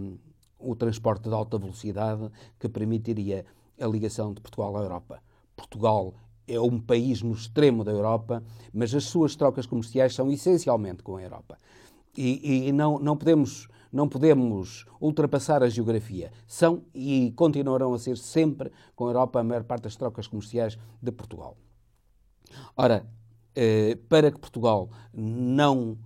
o 0.60 0.75
transporte 0.75 1.27
de 1.27 1.36
alta 1.36 1.58
velocidade 1.58 2.30
que 2.60 2.70
permitiria 2.70 3.46
a 3.80 3.88
ligação 3.88 4.34
de 4.34 4.41
Portugal 4.41 4.77
à 4.77 4.82
Europa. 4.82 5.22
Portugal 5.56 6.13
é 6.48 6.60
um 6.60 6.80
país 6.80 7.22
no 7.22 7.34
extremo 7.34 7.84
da 7.84 7.91
Europa, 7.91 8.44
mas 8.74 8.94
as 8.94 9.06
suas 9.06 9.36
trocas 9.36 9.65
comerciais 9.65 10.13
são 10.13 10.32
essencialmente 10.32 11.03
com 11.03 11.18
a 11.18 11.22
Europa. 11.22 11.58
E, 12.15 12.68
e 12.68 12.72
não, 12.72 13.00
não, 13.00 13.15
podemos, 13.15 13.68
não 13.91 14.08
podemos 14.08 14.86
ultrapassar 15.00 15.63
a 15.63 15.70
geografia. 15.70 16.32
São 16.46 16.84
e 16.94 17.32
continuarão 17.36 17.94
a 17.94 18.00
ser 18.00 18.18
sempre 18.18 18.72
com 18.96 19.06
a 19.06 19.10
Europa 19.10 19.39
a 19.39 19.44
maior 19.44 19.63
parte 19.63 19.84
das 19.84 19.96
trocas 19.96 20.27
comerciais 20.27 20.77
de 21.01 21.12
Portugal. 21.12 21.56
Ora, 22.75 23.08
para 24.08 24.31
que 24.31 24.39
Portugal 24.39 24.89
não 25.13 25.98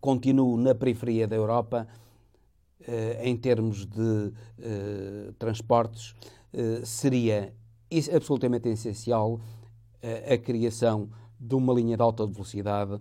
continue 0.00 0.56
na 0.62 0.74
periferia 0.74 1.26
da 1.26 1.36
Europa, 1.36 1.86
eh, 2.88 3.20
em 3.24 3.36
termos 3.36 3.84
de 3.84 4.32
eh, 4.60 5.32
transportes, 5.38 6.14
eh, 6.52 6.82
seria 6.84 7.52
absolutamente 8.14 8.68
essencial 8.68 9.40
a 10.32 10.38
criação 10.38 11.08
de 11.40 11.56
uma 11.56 11.72
linha 11.72 11.96
de 11.96 12.02
alta 12.02 12.24
velocidade 12.24 13.00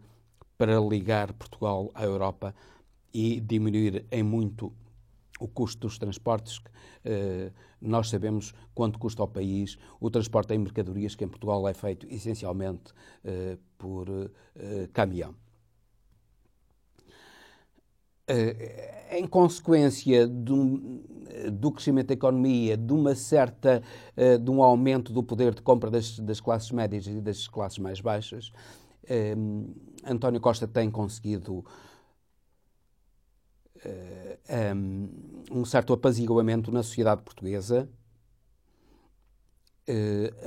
para 0.57 0.79
ligar 0.79 1.31
Portugal 1.33 1.91
à 1.93 2.03
Europa 2.03 2.55
e 3.13 3.39
diminuir 3.39 4.05
em 4.11 4.23
muito 4.23 4.73
o 5.39 5.48
custo 5.48 5.88
dos 5.88 5.98
transportes. 5.98 6.58
Uh, 6.58 7.51
nós 7.82 8.10
sabemos 8.10 8.54
quanto 8.74 8.98
custa 8.98 9.22
ao 9.22 9.27
país 9.27 9.77
o 10.00 10.10
transporte 10.10 10.54
em 10.54 10.58
mercadorias, 10.58 11.15
que 11.15 11.24
em 11.24 11.27
Portugal 11.27 11.68
é 11.68 11.74
feito 11.74 12.08
essencialmente 12.08 12.92
uh, 13.24 13.58
por 13.77 14.10
uh, 14.10 14.30
caminhão. 14.94 15.36
Eh, 18.27 19.20
em 19.20 19.27
consequência 19.27 20.27
do, 20.27 21.04
do, 21.51 21.72
crescimento 21.72 22.08
da 22.08 22.15
economia, 22.15 22.75
de 22.75 22.92
uma 22.92 23.13
certa, 23.13 23.84
eh, 24.18 24.39
de 24.39 24.50
um 24.50 24.63
aumento 24.63 25.13
do 25.13 25.22
poder 25.22 25.54
de 25.54 25.62
compra 25.62 25.92
das, 25.92 26.18
das 26.20 26.42
classes 26.42 26.72
médias 26.72 27.06
e 27.06 27.22
das 27.22 27.48
classes 27.48 27.77
mais 27.77 28.01
baixas, 28.01 28.51
eh, 29.08 29.36
António 30.04 30.42
Costa 30.42 30.68
tem 30.68 30.89
conseguido 30.89 31.63
um 35.51 35.65
certo 35.65 35.94
apaziguamento 35.94 36.72
na 36.72 36.84
sociedade 36.84 37.22
portuguesa, 37.22 37.89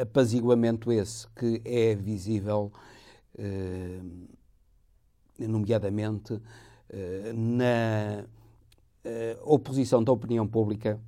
apaziguamento 0.01 0.93
esse 0.93 1.27
que 1.29 1.63
é 1.65 1.95
visível, 1.95 2.73
nomeadamente, 5.39 6.41
eh, 6.91 7.33
na 7.35 8.25
eh, 9.05 9.39
oposição 9.43 10.03
da 10.03 10.11
opinião 10.11 10.47
pública 10.47 11.01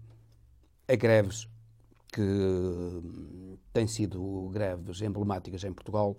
a 0.86 0.94
greves 0.94 1.48
que 2.12 2.22
têm 3.72 3.86
sido 3.86 4.50
greves 4.52 5.00
emblemáticas 5.00 5.64
em 5.64 5.72
Portugal, 5.72 6.16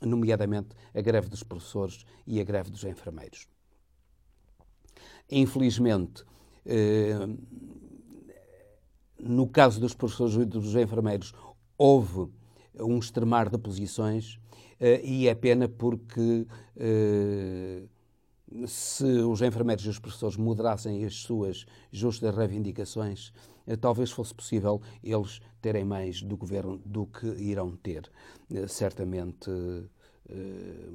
nomeadamente 0.00 0.68
a 0.94 1.00
greve 1.00 1.28
dos 1.28 1.42
professores 1.42 2.04
e 2.26 2.40
a 2.40 2.44
greve 2.44 2.70
dos 2.70 2.84
enfermeiros. 2.84 3.46
Infelizmente, 5.30 6.24
eh, 6.64 7.28
no 9.18 9.48
caso 9.48 9.80
dos 9.80 9.94
professores 9.94 10.34
e 10.34 10.44
dos 10.44 10.74
enfermeiros, 10.76 11.32
houve 11.76 12.30
um 12.78 12.98
extremar 12.98 13.48
de 13.48 13.58
posições 13.58 14.38
e 15.02 15.26
é 15.26 15.34
pena 15.34 15.68
porque 15.68 16.46
se 18.66 19.04
os 19.04 19.42
enfermeiros 19.42 19.84
e 19.84 19.88
os 19.88 19.98
professores 19.98 20.36
moderassem 20.36 21.04
as 21.04 21.16
suas 21.16 21.66
justas 21.90 22.34
reivindicações, 22.34 23.32
eh, 23.66 23.76
talvez 23.76 24.10
fosse 24.10 24.34
possível 24.34 24.80
eles 25.02 25.40
terem 25.60 25.84
mais 25.84 26.22
do 26.22 26.36
governo 26.36 26.80
do 26.84 27.06
que 27.06 27.26
irão 27.26 27.76
ter. 27.76 28.10
Eh, 28.52 28.68
certamente, 28.68 29.50
eh, 30.28 30.88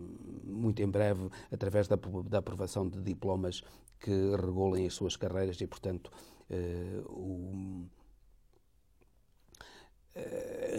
muito 0.46 0.82
em 0.82 0.88
breve, 0.88 1.30
através 1.52 1.88
da 1.88 1.98
aprovação 2.38 2.88
de 2.88 3.02
diplomas 3.02 3.64
que 4.02 4.12
regulem 4.36 4.88
as 4.88 4.94
suas 4.94 5.16
carreiras 5.16 5.62
e, 5.62 5.68
portanto, 5.68 6.12
o, 7.06 7.86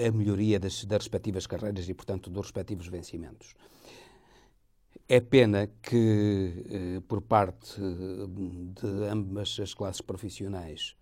a 0.07 0.11
melhoria 0.13 0.59
das, 0.61 0.85
das 0.85 1.03
respectivas 1.03 1.47
carreiras 1.47 1.89
e, 1.89 1.95
portanto, 1.95 2.29
dos 2.29 2.47
respectivos 2.47 2.87
vencimentos. 2.89 3.55
É 5.09 5.21
pena 5.21 5.69
que, 5.83 6.65
eh, 6.71 7.03
por 7.09 7.21
parte 7.23 7.81
de 7.81 9.09
ambas 9.11 9.59
as 9.61 9.75
classes 9.75 10.01
profissionais, 10.01 10.97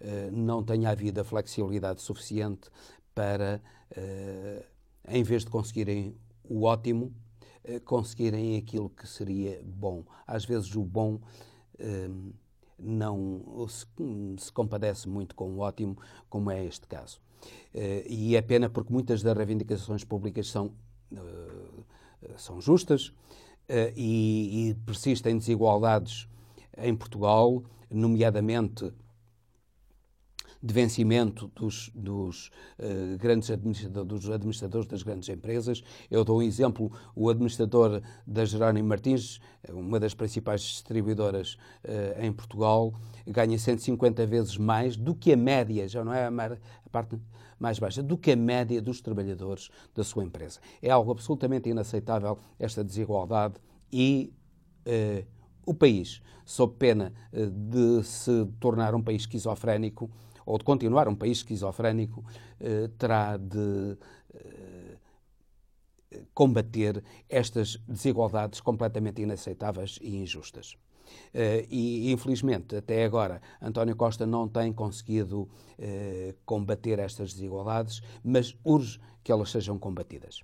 eh, 0.00 0.30
não 0.32 0.62
tenha 0.62 0.90
havido 0.90 1.20
a 1.20 1.24
flexibilidade 1.24 2.02
suficiente 2.02 2.68
para, 3.14 3.62
eh, 3.96 4.66
em 5.08 5.22
vez 5.22 5.44
de 5.44 5.50
conseguirem 5.50 6.16
o 6.42 6.64
ótimo, 6.64 7.12
conseguirem 7.86 8.58
aquilo 8.58 8.90
que 8.90 9.08
seria 9.08 9.62
bom. 9.64 10.04
Às 10.26 10.44
vezes 10.44 10.74
o 10.76 10.84
bom 10.84 11.18
não 12.78 13.66
se, 13.68 13.86
se 14.38 14.52
compadece 14.52 15.08
muito 15.08 15.34
com 15.34 15.52
o 15.52 15.58
ótimo, 15.58 15.96
como 16.28 16.50
é 16.50 16.64
este 16.64 16.86
caso. 16.86 17.20
E 18.08 18.36
é 18.36 18.42
pena 18.42 18.68
porque 18.68 18.92
muitas 18.92 19.22
das 19.22 19.36
reivindicações 19.36 20.04
públicas 20.04 20.48
são, 20.48 20.72
são 22.36 22.60
justas, 22.60 23.12
uh, 23.68 23.92
e, 23.96 24.70
e 24.70 24.74
persistem 24.86 25.38
desigualdades 25.38 26.28
em 26.76 26.94
Portugal, 26.94 27.62
nomeadamente 27.90 28.92
de 30.64 30.72
vencimento 30.72 31.48
dos, 31.54 31.90
dos 31.94 32.50
uh, 32.78 33.18
grandes 33.18 33.50
administradores, 33.50 34.08
dos 34.08 34.30
administradores 34.30 34.88
das 34.88 35.02
grandes 35.02 35.28
empresas. 35.28 35.84
Eu 36.10 36.24
dou 36.24 36.38
um 36.38 36.42
exemplo, 36.42 36.90
o 37.14 37.28
administrador 37.28 38.00
da 38.26 38.46
Jerónimo 38.46 38.88
Martins, 38.88 39.40
uma 39.68 40.00
das 40.00 40.14
principais 40.14 40.62
distribuidoras 40.62 41.58
uh, 41.84 42.18
em 42.18 42.32
Portugal, 42.32 42.94
ganha 43.26 43.58
150 43.58 44.26
vezes 44.26 44.56
mais 44.56 44.96
do 44.96 45.14
que 45.14 45.34
a 45.34 45.36
média, 45.36 45.86
já 45.86 46.02
não 46.02 46.14
é 46.14 46.28
a, 46.28 46.58
parte 46.90 47.18
mais 47.58 47.78
baixa, 47.78 48.02
do 48.02 48.16
que 48.16 48.32
a 48.32 48.36
média 48.36 48.80
dos 48.80 49.02
trabalhadores 49.02 49.68
da 49.94 50.02
sua 50.02 50.24
empresa. 50.24 50.60
É 50.80 50.88
algo 50.88 51.10
absolutamente 51.10 51.68
inaceitável 51.68 52.38
esta 52.58 52.82
desigualdade 52.82 53.56
e 53.92 54.32
uh, 54.86 55.26
o 55.66 55.74
país, 55.74 56.22
sob 56.42 56.74
pena 56.78 57.12
de 57.32 58.02
se 58.02 58.46
tornar 58.60 58.94
um 58.94 59.02
país 59.02 59.22
esquizofrénico, 59.22 60.10
ou 60.44 60.58
de 60.58 60.64
continuar 60.64 61.08
um 61.08 61.14
país 61.14 61.38
esquizofrénico, 61.38 62.24
eh, 62.60 62.88
terá 62.98 63.36
de 63.36 63.96
eh, 64.34 64.96
combater 66.32 67.02
estas 67.28 67.76
desigualdades 67.88 68.60
completamente 68.60 69.22
inaceitáveis 69.22 69.98
e 70.00 70.16
injustas. 70.16 70.76
Uh, 71.34 71.66
e, 71.68 72.10
infelizmente, 72.12 72.76
até 72.76 73.04
agora, 73.04 73.40
António 73.60 73.94
Costa 73.94 74.26
não 74.26 74.48
tem 74.48 74.72
conseguido 74.72 75.42
uh, 75.42 76.34
combater 76.44 76.98
estas 76.98 77.34
desigualdades, 77.34 78.00
mas 78.22 78.56
urge 78.64 78.98
que 79.22 79.30
elas 79.30 79.50
sejam 79.50 79.78
combatidas. 79.78 80.40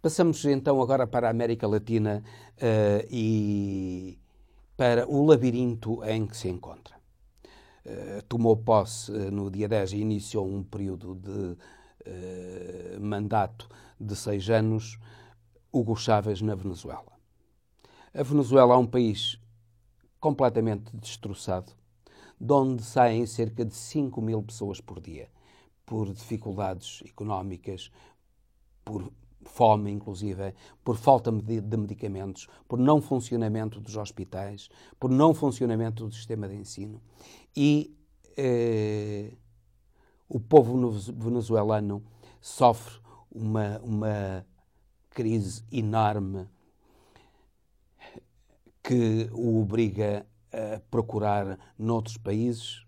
Passamos 0.00 0.44
então 0.44 0.80
agora 0.80 1.06
para 1.06 1.26
a 1.26 1.30
América 1.30 1.66
Latina 1.66 2.22
uh, 2.56 3.06
e 3.10 4.18
para 4.76 5.08
o 5.08 5.26
labirinto 5.26 6.04
em 6.04 6.26
que 6.26 6.36
se 6.36 6.48
encontra. 6.48 6.97
Eh, 7.90 8.22
tomou 8.28 8.54
posse 8.54 9.10
uh, 9.10 9.30
no 9.30 9.50
dia 9.50 9.66
10 9.66 9.94
e 9.94 9.96
iniciou 9.96 10.46
um 10.46 10.62
período 10.62 11.14
de 11.14 11.30
uh, 11.30 13.00
mandato 13.00 13.66
de 13.98 14.14
seis 14.14 14.50
anos, 14.50 14.98
Hugo 15.72 15.96
Chávez 15.96 16.42
na 16.42 16.54
Venezuela. 16.54 17.10
A 18.12 18.22
Venezuela 18.22 18.74
é 18.74 18.76
um 18.76 18.86
país 18.86 19.40
completamente 20.20 20.94
destroçado, 20.94 21.72
de 22.38 22.52
onde 22.52 22.82
saem 22.82 23.24
cerca 23.24 23.64
de 23.64 23.74
5 23.74 24.20
mil 24.20 24.42
pessoas 24.42 24.82
por 24.82 25.00
dia, 25.00 25.30
por 25.86 26.12
dificuldades 26.12 27.02
económicas, 27.06 27.90
por 28.84 29.10
fome, 29.48 29.90
inclusive, 29.90 30.54
por 30.84 30.96
falta 30.96 31.32
de 31.32 31.76
medicamentos, 31.76 32.48
por 32.68 32.78
não 32.78 33.00
funcionamento 33.00 33.80
dos 33.80 33.96
hospitais, 33.96 34.68
por 35.00 35.10
não 35.10 35.32
funcionamento 35.32 36.06
do 36.06 36.14
sistema 36.14 36.46
de 36.46 36.56
ensino. 36.56 37.00
E 37.60 37.92
eh, 38.36 39.32
o 40.28 40.38
povo 40.38 40.92
venezuelano 40.92 42.04
sofre 42.40 43.00
uma, 43.32 43.80
uma 43.80 44.46
crise 45.10 45.64
enorme 45.72 46.46
que 48.80 49.28
o 49.32 49.60
obriga 49.60 50.24
a 50.52 50.78
procurar 50.88 51.58
noutros 51.76 52.16
países, 52.16 52.86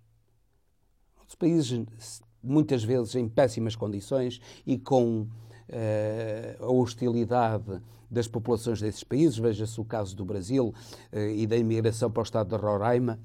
noutros 1.16 1.34
países 1.34 2.22
muitas 2.40 2.84
vezes 2.84 3.16
em 3.16 3.28
péssimas 3.28 3.74
condições 3.74 4.40
e 4.64 4.78
com 4.78 5.26
eh, 5.68 6.56
a 6.60 6.70
hostilidade 6.70 7.82
das 8.08 8.28
populações 8.28 8.80
desses 8.80 9.02
países, 9.02 9.36
veja-se 9.36 9.80
o 9.80 9.84
caso 9.84 10.14
do 10.14 10.24
Brasil 10.24 10.72
eh, 11.10 11.34
e 11.34 11.44
da 11.44 11.56
imigração 11.56 12.08
para 12.08 12.20
o 12.20 12.22
estado 12.22 12.56
de 12.56 12.62
Roraima, 12.62 13.18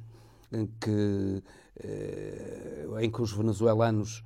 em 0.55 0.67
que, 0.79 1.43
eh, 1.79 2.85
em 3.01 3.11
que 3.11 3.21
os 3.21 3.31
venezuelanos 3.31 4.23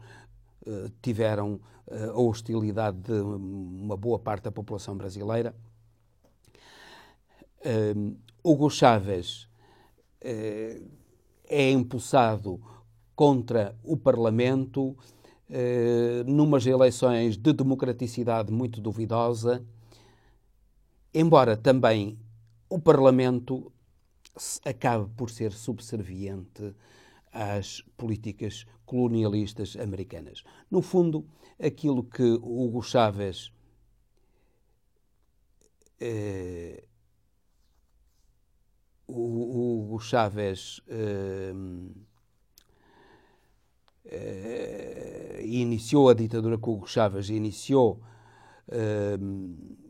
tiveram 1.01 1.59
a 1.89 2.19
hostilidade 2.19 2.97
de 2.99 3.13
uma 3.13 3.97
boa 3.97 4.19
parte 4.19 4.43
da 4.43 4.51
população 4.51 4.95
brasileira. 4.95 5.55
Hugo 8.43 8.69
Chávez 8.69 9.47
é 10.21 11.71
impulsado 11.71 12.61
contra 13.15 13.75
o 13.83 13.97
Parlamento, 13.97 14.95
eh, 15.49 16.23
numas 16.25 16.65
eleições 16.65 17.35
de 17.35 17.51
democraticidade 17.51 18.49
muito 18.49 18.79
duvidosa, 18.79 19.65
embora 21.13 21.57
também 21.57 22.17
o 22.69 22.79
Parlamento 22.79 23.71
acabe 24.65 25.09
por 25.15 25.29
ser 25.29 25.51
subserviente 25.51 26.73
às 27.31 27.81
políticas 27.97 28.65
colonialistas 28.85 29.75
americanas. 29.75 30.43
No 30.69 30.81
fundo, 30.81 31.25
aquilo 31.59 32.03
que 32.03 32.23
Hugo 32.23 32.81
Chávez 32.81 33.51
eh, 35.99 36.83
Hugo 39.09 39.99
Chávez 39.99 40.81
eh, 40.87 41.51
uh, 44.05 45.41
iniciou 45.41 46.09
a 46.09 46.13
ditadura 46.13 46.57
com 46.57 46.73
Hugo 46.73 46.87
Chávez, 46.87 47.29
iniciou 47.29 48.01
uh, 48.67 49.88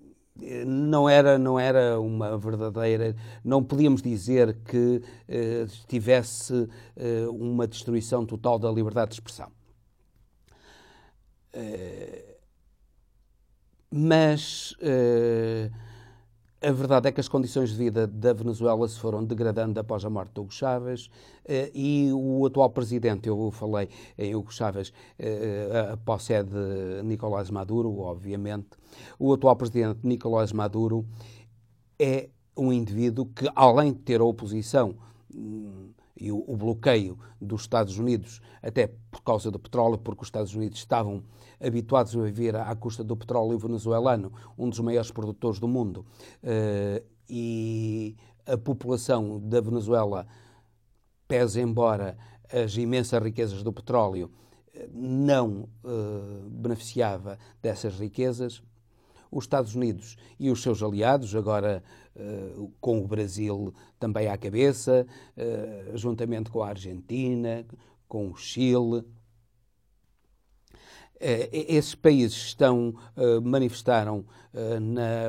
não 0.66 1.10
era 1.10 1.38
não 1.38 1.60
era 1.60 2.00
uma 2.00 2.38
verdadeira 2.38 3.16
não 3.44 3.64
podíamos 3.64 4.02
dizer 4.02 4.56
que 4.66 5.02
uh, 5.28 5.68
tivesse 5.88 6.54
uh, 6.54 6.70
uma 7.32 7.68
destruição 7.68 8.26
total 8.26 8.58
da 8.58 8.72
liberdade 8.72 9.10
de 9.10 9.16
expressão. 9.16 9.52
Uh, 11.54 12.30
mas 13.92 14.76
a 16.62 16.72
verdade 16.72 17.08
é 17.08 17.12
que 17.12 17.22
as 17.22 17.28
condições 17.28 17.70
de 17.70 17.78
vida 17.78 18.06
da 18.06 18.34
Venezuela 18.34 18.88
se 18.88 19.00
foram 19.00 19.24
degradando 19.24 19.80
após 19.80 20.04
a 20.04 20.10
morte 20.10 20.34
de 20.34 20.42
Hugo 20.42 20.54
Chávez 20.54 21.10
eh, 21.46 21.72
e 21.74 22.12
o 22.14 22.46
atual 22.46 22.70
presidente, 22.70 23.30
eu 23.30 23.50
falei 23.52 23.88
em 24.18 24.36
Hugo 24.36 24.52
Chávez, 24.52 24.92
eh, 25.18 25.90
após 25.94 26.30
é 26.30 26.44
de 26.44 27.02
Nicolás 27.04 27.50
Maduro, 27.50 28.00
obviamente, 28.00 28.70
o 29.18 29.34
atual 29.34 29.56
presidente 29.56 30.00
Nicolás 30.04 30.52
Maduro 30.52 31.06
é 31.98 32.30
um 32.58 32.74
indivíduo 32.74 33.26
que, 33.28 33.50
além 33.56 33.94
de 33.94 34.00
ter 34.00 34.20
a 34.20 34.26
oposição 34.26 34.96
hum, 35.34 35.92
e 36.20 36.32
o, 36.32 36.56
bloqueio 36.58 37.18
dos 37.40 37.62
Estados 37.62 37.98
Unidos, 37.98 38.42
até 38.62 38.88
por 39.10 39.24
causa 39.24 39.50
do 39.50 39.58
petróleo, 39.58 39.98
porque 39.98 40.22
os 40.22 40.28
Estados 40.28 40.54
Unidos 40.54 40.80
estavam 40.80 41.24
habituados 41.60 42.16
a 42.16 42.22
viver 42.22 42.56
à 42.56 42.76
custa 42.76 43.04
do 43.04 43.16
petróleo 43.16 43.58
venezuelano, 43.58 44.32
um 44.58 44.70
dos 44.70 44.80
maiores 44.80 45.12
produtores 45.12 45.60
do 45.60 45.68
mundo, 45.68 46.06
uh, 46.44 47.04
e 47.30 48.18
a 48.46 48.58
população 48.58 49.40
da 49.40 49.62
Venezuela, 49.62 50.28
pese 51.28 51.62
embora 51.62 52.18
as 52.52 52.76
imensas 52.76 53.22
riquezas 53.22 53.64
do 53.64 53.72
petróleo, 53.72 54.32
não 54.92 55.70
uh, 55.84 56.50
beneficiava 56.50 57.38
dessas 57.62 58.00
riquezas. 58.00 58.64
Os 59.32 59.44
Estados 59.44 59.76
Unidos 59.76 60.18
e 60.40 60.50
os 60.50 60.62
seus 60.62 60.82
aliados, 60.82 61.36
agora 61.36 61.84
uh, 62.16 62.72
com 62.80 63.00
o 63.00 63.08
Brasil 63.08 63.74
também 64.00 64.28
à 64.28 64.38
cabeça, 64.38 65.06
uh, 65.38 65.98
juntamente 65.98 66.50
com 66.50 66.64
a 66.64 66.70
Argentina, 66.70 67.66
com 68.08 68.30
o 68.30 68.36
Chile. 68.36 69.04
Uh, 71.22 71.50
esses 71.52 71.96
países 71.96 72.38
estão, 72.38 72.96
manifestaram 73.44 74.26
na, 74.82 75.28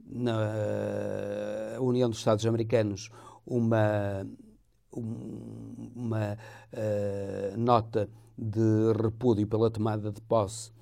na 0.00 1.78
União 1.78 2.08
dos 2.08 2.18
Estados 2.18 2.46
Americanos 2.46 3.10
uma, 3.46 4.26
uma 4.90 6.38
nota 7.58 8.08
de 8.36 8.92
repúdio 8.98 9.46
pela 9.46 9.70
tomada 9.70 10.10
de 10.10 10.22
posse 10.22 10.72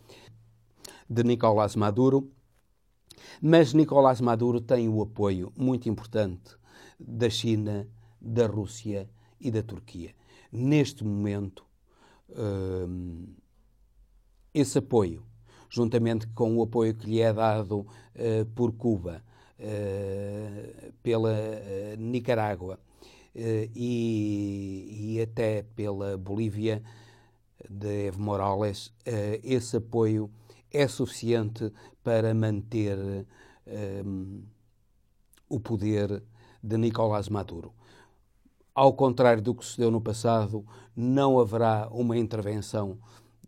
de 1.09 1.23
Nicolás 1.23 1.77
Maduro, 1.77 2.31
mas 3.41 3.73
Nicolás 3.73 4.21
Maduro 4.21 4.61
tem 4.61 4.89
o 4.89 5.03
apoio 5.03 5.53
muito 5.57 5.89
importante 5.89 6.57
da 6.99 7.29
China, 7.29 7.87
da 8.21 8.47
Rússia 8.47 9.09
e 9.41 9.51
da 9.51 9.63
Turquia. 9.63 10.15
Neste 10.51 11.05
momento, 11.05 11.65
hum, 12.31 13.27
esse 14.55 14.79
apoio, 14.79 15.23
juntamente 15.69 16.27
com 16.29 16.57
o 16.57 16.63
apoio 16.63 16.95
que 16.95 17.07
lhe 17.07 17.21
é 17.21 17.33
dado 17.33 17.81
uh, 17.81 18.47
por 18.55 18.73
Cuba, 18.73 19.23
uh, 19.59 20.93
pela 21.03 21.33
uh, 21.33 21.97
Nicarágua 21.99 22.79
e, 23.39 25.17
e, 25.17 25.21
até 25.21 25.63
pela 25.63 26.17
Bolívia, 26.17 26.83
de 27.69 28.07
Evo 28.07 28.23
Morales, 28.23 28.95
esse 29.43 29.77
apoio 29.77 30.31
é 30.73 30.87
suficiente 30.89 31.73
para 32.03 32.35
manter 32.35 33.27
um, 34.05 34.43
o 35.49 35.61
poder 35.61 36.23
de 36.63 36.77
Nicolás 36.77 37.29
Maduro. 37.29 37.73
Ao 38.75 38.93
contrário 38.93 39.43
do 39.43 39.55
que 39.55 39.65
se 39.65 39.79
deu 39.79 39.91
no 39.91 40.01
passado, 40.01 40.67
não 40.95 41.39
haverá 41.39 41.89
uma 41.91 42.17
intervenção 42.17 42.99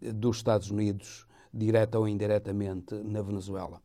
dos 0.01 0.39
Estados 0.39 0.71
Unidos, 0.71 1.27
direta 1.53 1.99
ou 1.99 2.09
indiretamente, 2.09 2.95
na 2.95 3.21
Venezuela. 3.21 3.83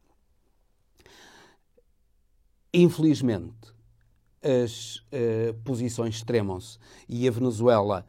Infelizmente, 2.74 3.74
as 4.41 4.98
uh, 4.98 5.54
posições 5.63 6.15
extremam-se 6.15 6.78
e 7.08 7.28
a 7.28 7.32
Venezuela 7.32 8.06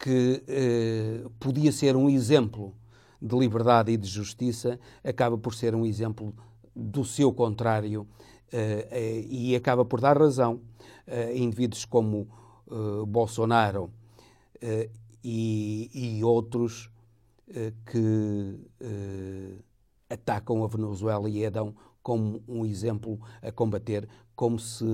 que 0.00 0.44
eh, 0.46 1.28
podia 1.40 1.72
ser 1.72 1.96
um 1.96 2.08
exemplo 2.08 2.72
de 3.20 3.36
liberdade 3.36 3.92
e 3.92 3.96
de 3.96 4.08
justiça, 4.08 4.78
acaba 5.02 5.36
por 5.36 5.54
ser 5.54 5.74
um 5.74 5.84
exemplo 5.84 6.34
do 6.74 7.04
seu 7.04 7.32
contrário 7.32 8.06
eh, 8.52 8.88
eh, 8.90 9.26
e 9.28 9.56
acaba 9.56 9.84
por 9.84 10.00
dar 10.00 10.16
razão 10.16 10.60
a 11.06 11.32
indivíduos 11.32 11.84
como 11.84 12.28
eh, 12.70 13.04
Bolsonaro 13.06 13.90
e, 15.22 15.90
e, 15.92 16.24
outros 16.24 16.90
que 17.86 18.58
atacam 20.10 20.64
a 20.64 20.66
Venezuela 20.66 21.30
e 21.30 21.46
a 21.46 21.50
dão 21.50 21.74
como 22.02 22.42
um 22.48 22.64
exemplo 22.64 23.20
a 23.42 23.52
combater, 23.52 24.08
como 24.34 24.58
se 24.58 24.84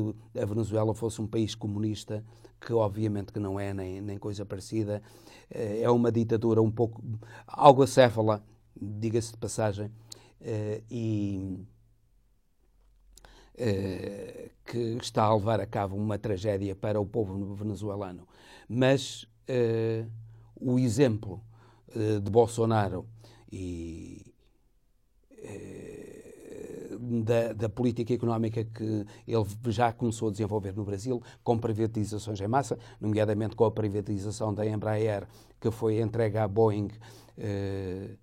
a 0.40 0.44
Venezuela 0.44 0.94
fosse 0.94 1.20
um 1.20 1.26
país 1.26 1.54
comunista 1.54 2.24
que 2.64 2.72
obviamente 2.72 3.32
que 3.32 3.38
não 3.38 3.60
é 3.60 3.72
nem, 3.74 4.00
nem 4.00 4.18
coisa 4.18 4.44
parecida. 4.44 5.02
Eh, 5.50 5.82
é 5.82 5.90
uma 5.90 6.10
ditadura 6.10 6.62
um 6.62 6.70
pouco 6.70 7.02
algo 7.46 7.82
acéfala, 7.82 8.42
diga-se 8.80 9.32
de 9.32 9.38
passagem, 9.38 9.90
eh, 10.40 10.82
e 10.90 11.58
eh, 13.56 14.50
que 14.64 14.78
está 15.00 15.24
a 15.24 15.34
levar 15.34 15.60
a 15.60 15.66
cabo 15.66 15.96
uma 15.96 16.18
tragédia 16.18 16.74
para 16.74 17.00
o 17.00 17.06
povo 17.06 17.54
venezuelano. 17.54 18.26
Mas 18.68 19.26
o 20.58 20.78
exemplo 20.78 21.42
de 21.94 22.30
Bolsonaro 22.30 23.06
e 23.52 24.32
da, 27.04 27.52
da, 27.52 27.68
política 27.68 28.14
económica 28.14 28.64
que 28.64 29.06
ele 29.26 29.44
já 29.66 29.92
começou 29.92 30.28
a 30.28 30.30
desenvolver 30.30 30.74
no 30.74 30.84
Brasil, 30.84 31.22
com 31.42 31.58
privatizações 31.58 32.40
em 32.40 32.48
massa, 32.48 32.78
nomeadamente 33.00 33.54
com 33.54 33.64
a 33.64 33.70
privatização 33.70 34.54
da 34.54 34.66
Embraer, 34.66 35.26
que 35.60 35.70
foi 35.70 36.00
entregue 36.00 36.38
à 36.38 36.48
Boeing. 36.48 36.88
Eh, 37.36 38.16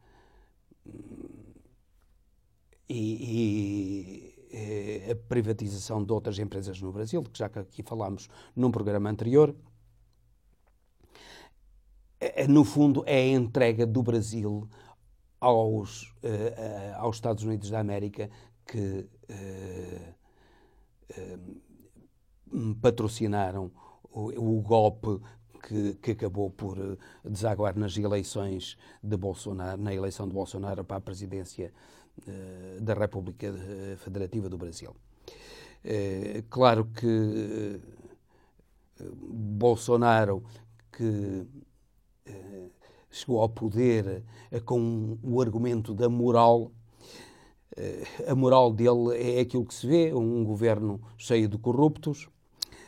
e, 2.89 4.35
e 4.49 5.07
eh, 5.07 5.11
a 5.11 5.15
privatização 5.15 6.03
de 6.03 6.11
outras 6.11 6.39
empresas 6.39 6.81
no 6.81 6.91
Brasil, 6.91 7.23
que 7.23 7.37
já 7.37 7.45
aqui 7.45 7.83
falámos 7.83 8.29
num 8.55 8.71
programa 8.71 9.09
anterior. 9.09 9.55
Eh, 12.19 12.47
no 12.47 12.63
fundo, 12.63 13.03
é 13.05 13.17
a 13.17 13.27
entrega 13.27 13.85
do 13.85 14.01
Brasil 14.01 14.67
aos, 15.39 16.13
aos 16.97 17.15
Estados 17.15 17.43
Unidos 17.43 17.71
da 17.71 17.79
América 17.79 18.29
que 18.71 19.05
uh, 19.29 20.15
uh, 21.19 22.75
patrocinaram 22.81 23.69
o, 24.09 24.57
o 24.57 24.61
golpe 24.61 25.21
que, 25.67 25.95
que, 25.95 26.11
acabou 26.11 26.49
por 26.49 26.77
eh, 26.79 26.97
desaguar 27.23 27.77
nas 27.77 27.95
eleições 27.95 28.77
de 29.03 29.15
Bolsonaro, 29.15 29.79
na 29.79 29.93
eleição 29.93 30.27
de 30.27 30.33
Bolsonaro 30.33 30.83
para 30.83 30.97
a 30.97 31.01
presidência 31.01 31.71
uh, 32.27 32.81
da 32.81 32.95
República 32.95 33.53
Federativa 33.97 34.49
do 34.49 34.57
Brasil. 34.57 34.95
Uh, 35.85 36.41
claro 36.49 36.85
que 36.85 37.79
Bolsonaro, 38.99 40.43
que 40.91 41.45
chegou 43.11 43.41
ao 43.41 43.49
poder 43.49 44.23
com 44.65 45.17
o 45.21 45.41
argumento 45.41 45.93
da 45.93 46.09
moral, 46.09 46.71
eh, 46.71 46.80
a 48.27 48.35
moral 48.35 48.71
dele 48.71 49.15
é 49.17 49.39
aquilo 49.39 49.65
que 49.65 49.73
se 49.73 49.87
vê, 49.87 50.13
um 50.13 50.43
governo 50.43 50.99
cheio 51.17 51.47
de 51.47 51.57
corruptos, 51.57 52.27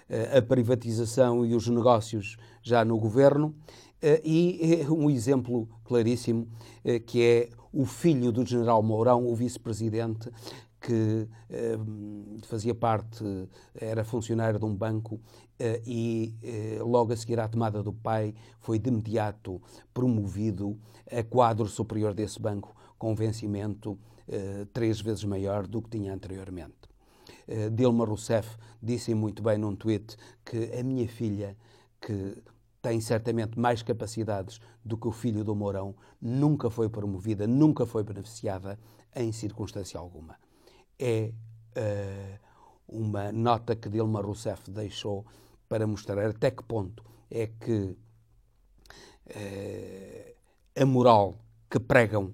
eh, 0.10 0.38
a 0.38 0.42
privatização 0.42 1.46
e 1.46 1.56
os 1.56 1.68
negócios 1.68 2.38
já 2.62 2.84
no 2.84 2.98
governo, 2.98 3.56
eh, 4.02 4.22
e 4.24 4.86
um 4.90 5.10
exemplo 5.10 5.70
claríssimo 5.86 6.48
que 7.06 7.24
é 7.24 7.50
o 7.72 7.86
filho 7.86 8.32
do 8.32 8.46
general 8.46 8.84
Mourão, 8.84 9.26
o 9.26 9.34
vice-presidente, 9.36 10.30
que 10.82 11.30
fazia 12.44 12.76
parte, 12.76 13.24
era 13.74 14.04
funcionário 14.04 14.60
de 14.60 14.66
um 14.66 14.76
banco 14.76 15.18
e 15.88 16.36
logo 16.82 17.14
a 17.14 17.16
seguir 17.16 17.40
à 17.40 17.48
tomada 17.48 17.82
do 17.82 17.94
pai 17.94 18.36
foi 18.60 18.78
de 18.78 18.90
imediato 18.90 19.62
promovido 19.94 20.78
a 21.10 21.24
quadro 21.24 21.68
superior 21.68 22.14
desse 22.14 22.38
banco 22.38 22.76
com 22.98 23.16
vencimento 23.16 23.98
eh, 24.34 24.66
três 24.74 25.00
vezes 25.00 25.24
maior 25.26 25.68
do 25.68 25.80
que 25.80 25.92
tinha 25.92 26.12
anteriormente. 26.12 26.74
Uh, 27.48 27.70
Dilma 27.70 28.04
Rousseff 28.04 28.58
disse 28.82 29.14
muito 29.14 29.44
bem 29.44 29.60
num 29.60 29.76
tweet 29.76 30.18
que 30.44 30.72
a 30.74 30.82
minha 30.82 31.08
filha, 31.08 31.56
que 32.02 32.42
tem 32.82 33.00
certamente 33.00 33.60
mais 33.60 33.84
capacidades 33.84 34.60
do 34.84 34.98
que 34.98 35.08
o 35.08 35.12
filho 35.12 35.44
do 35.44 35.54
Mourão, 35.56 35.94
nunca 36.20 36.72
foi 36.72 36.90
promovida, 36.90 37.46
nunca 37.46 37.86
foi 37.86 38.04
beneficiada 38.04 38.80
em 39.16 39.32
circunstância 39.32 40.00
alguma. 40.00 40.36
É 40.98 41.32
uh, 41.78 42.40
uma 42.88 43.32
nota 43.32 43.76
que 43.76 43.88
Dilma 43.88 44.20
Rousseff 44.20 44.72
deixou 44.72 45.28
para 45.70 45.86
mostrar 45.86 46.18
até 46.26 46.50
que 46.50 46.64
ponto 46.64 47.04
é 47.30 47.46
que 47.46 47.96
uh, 49.28 50.36
a 50.76 50.86
moral 50.88 51.38
que 51.70 51.80
pregam 51.80 52.34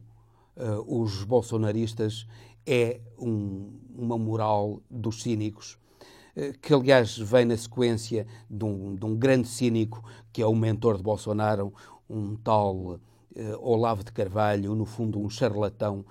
uh, 0.59 1.01
os 1.01 1.23
bolsonaristas 1.23 2.27
é 2.65 2.99
um, 3.17 3.79
uma 3.95 4.17
moral 4.17 4.81
dos 4.89 5.23
cínicos, 5.23 5.79
uh, 6.35 6.57
que 6.59 6.73
aliás 6.73 7.17
vem 7.17 7.45
na 7.45 7.57
sequência 7.57 8.27
de 8.49 8.65
um, 8.65 8.95
de 8.95 9.05
um, 9.05 9.15
grande 9.15 9.47
cínico 9.47 10.03
que 10.31 10.41
é 10.41 10.45
o 10.45 10.55
mentor 10.55 10.97
de 10.97 11.03
Bolsonaro, 11.03 11.73
um 12.09 12.35
tal 12.35 12.75
uh, 12.75 12.99
Olavo 13.59 14.03
de 14.03 14.11
Carvalho, 14.11 14.75
no 14.75 14.85
fundo 14.85 15.19
um 15.19 15.29
charlatão, 15.29 16.05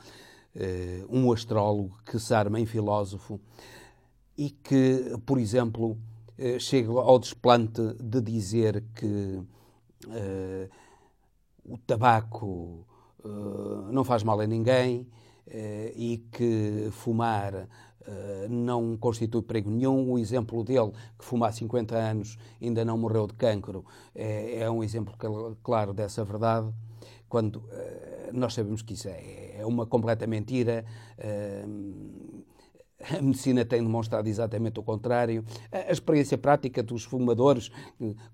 um 1.08 1.30
astrólogo 1.30 2.00
que 2.04 2.18
se 2.18 2.34
arma 2.34 2.58
em 2.58 2.66
filósofo 2.66 3.40
e 4.37 4.50
que, 4.50 5.16
por 5.24 5.38
exemplo, 5.38 5.96
chega 6.58 6.90
ao 6.90 7.16
desplante 7.16 7.80
de 8.02 8.20
dizer 8.20 8.82
que 8.92 9.40
o 11.64 11.78
tabaco 11.78 12.88
eh, 13.29 13.93
não 13.93 14.05
faz 14.05 14.23
mal 14.23 14.41
a 14.41 14.47
ninguém 14.47 15.07
uh, 15.47 15.93
e 15.95 16.25
que 16.33 16.88
fumar 16.93 17.55
uh, 17.55 18.49
não 18.49 18.97
constitui 18.97 19.43
perigo 19.43 19.71
nenhum. 19.71 20.11
O 20.12 20.19
exemplo 20.19 20.64
dele, 20.64 20.93
que 21.19 21.25
fuma 21.25 21.49
há 21.49 21.53
50 21.53 21.95
anos 21.95 22.38
ainda 22.61 22.85
não 22.85 22.97
morreu 22.97 23.27
de 23.27 23.35
cancro, 23.35 23.85
é, 24.14 24.61
é 24.61 24.71
um 24.71 24.83
exemplo 24.83 25.14
claro 25.62 25.93
dessa 25.93 26.25
verdade. 26.25 26.73
quando 27.29 27.62
nós 28.33 28.55
sabemos 28.55 28.83
que 28.83 28.95
isso 28.95 29.09
é, 29.09 29.57
é 29.59 29.67
uma 29.67 29.87
completa 29.87 30.27
mentira. 30.27 30.85
A 33.00 33.22
medicina 33.22 33.64
tem 33.64 33.80
demonstrado 33.82 34.28
exatamente 34.28 34.80
o 34.80 34.82
contrário. 34.82 35.44
A 35.70 35.92
experiência 35.92 36.37
prática 36.37 36.82
dos 36.82 37.04
fumadores, 37.04 37.70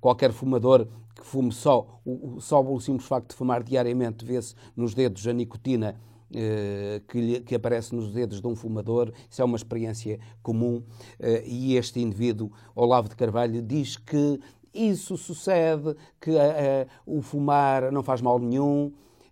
qualquer 0.00 0.32
fumador 0.32 0.86
que 1.14 1.24
fume 1.24 1.52
só, 1.52 2.00
só 2.40 2.62
o 2.62 2.80
simples 2.80 3.06
facto 3.06 3.30
de 3.30 3.36
fumar 3.36 3.62
diariamente, 3.62 4.24
vê-se 4.24 4.54
nos 4.74 4.94
dedos 4.94 5.26
a 5.26 5.32
nicotina 5.32 6.00
eh, 6.36 7.00
que, 7.06 7.40
que, 7.42 7.54
aparece 7.54 7.94
nos 7.94 8.12
dedos 8.12 8.40
de 8.40 8.46
um 8.48 8.56
fumador, 8.56 9.12
isso 9.30 9.40
é 9.40 9.44
uma 9.44 9.56
experiência 9.56 10.18
comum, 10.42 10.82
eh, 11.20 11.44
e 11.46 11.76
este 11.76 12.00
indivíduo, 12.00 12.50
Olavo 12.74 13.08
de 13.08 13.14
Carvalho, 13.14 13.62
diz 13.62 13.96
que 13.96 14.40
isso 14.74 15.16
sucede, 15.16 15.94
que 16.20 16.32
uh, 16.32 16.88
o 17.06 17.22
fumar 17.22 17.92
não 17.92 18.02
faz 18.02 18.20
mal 18.20 18.40
nenhum, 18.40 18.86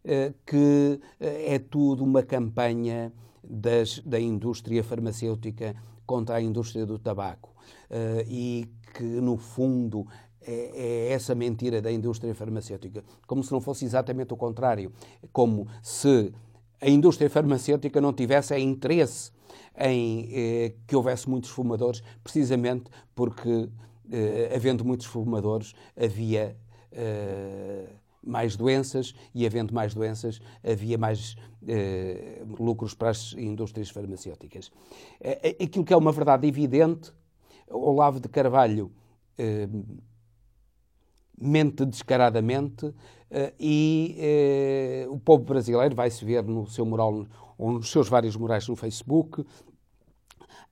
uh, 0.04 0.34
que 0.46 1.00
é 1.18 1.58
tudo 1.58 2.04
uma 2.04 2.22
campanha 2.22 3.12
das, 3.42 3.98
da 4.00 4.20
indústria 4.20 4.82
farmacêutica 4.82 5.74
contra 6.06 6.36
a 6.36 6.42
indústria 6.42 6.86
do 6.86 6.98
tabaco. 6.98 7.50
e 8.26 8.68
que, 8.94 9.04
no 9.04 9.36
fundo, 9.36 10.06
é, 10.44 11.08
é, 11.08 11.12
essa 11.12 11.34
mentira 11.34 11.80
da 11.80 11.90
indústria 11.90 12.34
farmacêutica. 12.34 13.04
Como 13.26 13.44
se 13.44 13.52
não 13.52 13.60
fosse 13.60 13.84
exatamente 13.84 14.32
o 14.32 14.36
contrário. 14.36 14.92
Como 15.32 15.68
se 15.82 16.32
a 16.80 16.88
indústria 16.88 17.30
farmacêutica 17.30 18.00
não 18.00 18.12
tivesse 18.12 18.58
interesse 18.58 19.30
em 19.78 20.28
eh, 20.32 20.74
que 20.86 20.96
houvesse 20.96 21.30
muitos 21.30 21.50
fumadores, 21.50 22.02
precisamente 22.24 22.90
porque, 23.14 23.68
eh, 24.10 24.52
havendo 24.54 24.84
muitos 24.84 25.06
fumadores, 25.06 25.74
havia 25.96 26.56
eh, 26.90 27.86
mais 28.24 28.56
doenças 28.56 29.14
e, 29.34 29.44
havendo 29.44 29.74
mais 29.74 29.94
doenças, 29.94 30.40
havia 30.64 30.96
mais 30.96 31.36
eh, 31.66 32.42
lucros 32.58 32.94
para 32.94 33.10
as 33.10 33.34
indústrias 33.34 33.90
farmacêuticas. 33.90 34.70
Eh, 35.20 35.56
eh, 35.60 35.64
aquilo 35.64 35.84
que 35.84 35.92
é 35.92 35.96
uma 35.96 36.12
verdade 36.12 36.46
evidente, 36.46 37.12
Olavo 37.68 38.20
de 38.20 38.28
Carvalho 38.28 38.90
mente 41.40 41.84
descaradamente 41.86 42.94
e 43.58 45.06
o 45.10 45.18
povo 45.18 45.42
brasileiro 45.42 45.96
vai 45.96 46.10
se 46.10 46.22
ver 46.24 46.44
no 46.44 46.66
seu 46.66 46.84
mural 46.84 47.26
ou 47.56 47.72
nos 47.72 47.90
seus 47.90 48.08
vários 48.08 48.36
murais 48.36 48.68
no 48.68 48.76
Facebook 48.76 49.44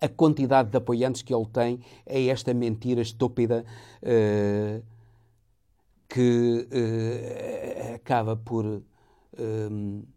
a 0.01 0.09
quantidade 0.09 0.71
de 0.71 0.77
apoiantes 0.77 1.23
que 1.23 1.35
ele 1.35 1.47
tem 1.47 1.81
é 2.07 2.27
esta 2.27 2.53
mentira 2.53 3.01
estúpida 3.01 3.65
que 6.11 6.67
uh, 6.73 7.95
acaba 7.95 8.35
por, 8.37 8.67
uh, 8.67 10.09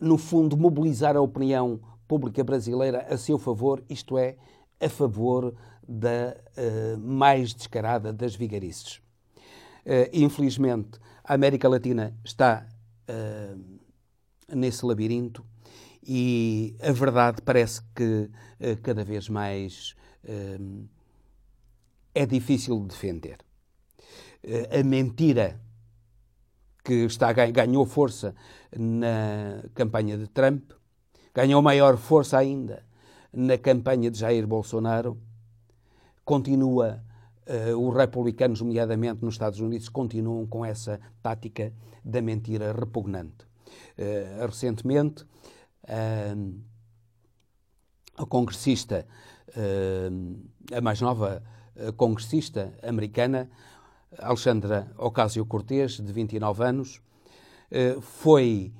no 0.00 0.18
fundo, 0.18 0.56
mobilizar 0.56 1.16
a 1.16 1.20
opinião 1.20 1.80
pública 2.08 2.42
brasileira 2.42 3.06
a 3.08 3.16
seu 3.16 3.38
favor, 3.38 3.82
isto 3.88 4.18
é, 4.18 4.36
a 4.80 4.88
favor 4.88 5.54
da 5.86 6.36
mais 6.98 7.54
descarada 7.54 8.12
das 8.12 8.34
vigarices. 8.34 9.00
infelizmente, 10.12 10.98
a 11.24 11.34
América 11.34 11.68
Latina 11.68 12.16
está 12.24 12.66
nesse 14.48 14.84
labirinto 14.84 15.44
e 16.06 16.76
a 16.80 16.92
verdade 16.92 17.42
parece 17.42 17.82
que 17.94 18.30
cada 18.82 19.04
vez 19.04 19.28
mais 19.28 19.94
é 22.14 22.26
difícil 22.26 22.80
de 22.80 22.88
defender. 22.88 23.38
Uh, 24.44 24.80
a 24.80 24.82
mentira 24.82 25.60
que 26.84 27.04
está, 27.04 27.32
ganhou 27.32 27.86
força 27.86 28.34
na 28.76 29.62
campanha 29.74 30.18
de 30.18 30.26
Trump, 30.26 30.72
ganhou 31.32 31.62
maior 31.62 31.96
força 31.96 32.38
ainda 32.38 32.84
na 33.32 33.56
campanha 33.56 34.10
de 34.10 34.18
Jair 34.18 34.46
Bolsonaro, 34.46 35.16
continua, 36.24 37.02
os 37.78 37.94
republicanos, 37.96 38.60
nomeadamente 38.60 39.24
nos 39.24 39.34
Estados 39.34 39.58
Unidos, 39.58 39.88
continuam 39.88 40.46
com 40.46 40.64
essa 40.64 41.00
tática 41.22 41.72
da 42.04 42.20
mentira 42.20 42.72
repugnante. 42.72 43.46
recentemente, 44.40 45.24
a 48.16 48.26
congressista, 48.26 49.06
a 50.76 50.80
mais 50.80 51.00
nova 51.00 51.42
congressista 51.96 52.72
americana, 52.82 53.50
Alexandra 54.18 54.92
Ocasio-Cortez, 54.98 56.00
de 56.00 56.12
29 56.12 56.64
anos, 56.64 57.00
eh, 57.70 57.96
foi 58.00 58.72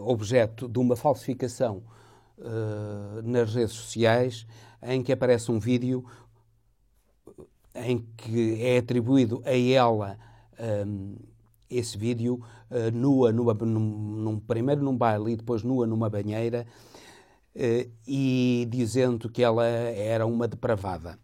objeto 0.00 0.68
de 0.68 0.78
uma 0.78 0.96
falsificação 0.96 1.82
eh, 2.38 3.22
nas 3.22 3.54
redes 3.54 3.72
sociais 3.72 4.46
em 4.82 5.02
que 5.02 5.12
aparece 5.12 5.50
um 5.50 5.58
vídeo 5.58 6.04
em 7.74 8.06
que 8.16 8.62
é 8.62 8.78
atribuído 8.78 9.42
a 9.46 9.56
ela 9.56 10.18
esse 11.68 11.98
vídeo 11.98 12.40
nua, 12.92 13.32
numa, 13.32 13.54
num, 13.54 14.38
primeiro 14.38 14.82
num 14.82 14.96
baile 14.96 15.32
e 15.32 15.36
depois 15.36 15.64
nua 15.64 15.86
numa 15.86 16.08
banheira 16.08 16.66
e 18.06 18.68
dizendo 18.70 19.28
que 19.28 19.42
ela 19.42 19.64
era 19.66 20.24
uma 20.26 20.46
depravada. 20.46 21.18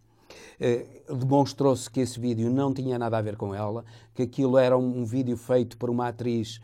Uh, 0.60 1.16
Demonstrou-se 1.16 1.90
que 1.90 2.00
esse 2.00 2.20
vídeo 2.20 2.50
não 2.50 2.72
tinha 2.72 2.98
nada 2.98 3.18
a 3.18 3.22
ver 3.22 3.36
com 3.36 3.54
ela, 3.54 3.84
que 4.14 4.22
aquilo 4.22 4.58
era 4.58 4.76
um, 4.76 5.04
vídeo 5.04 5.36
feito 5.36 5.76
por 5.76 5.90
uma 5.90 6.08
atriz 6.08 6.60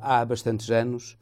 há 0.00 0.24
bastantes 0.24 0.70
anos 0.70 1.18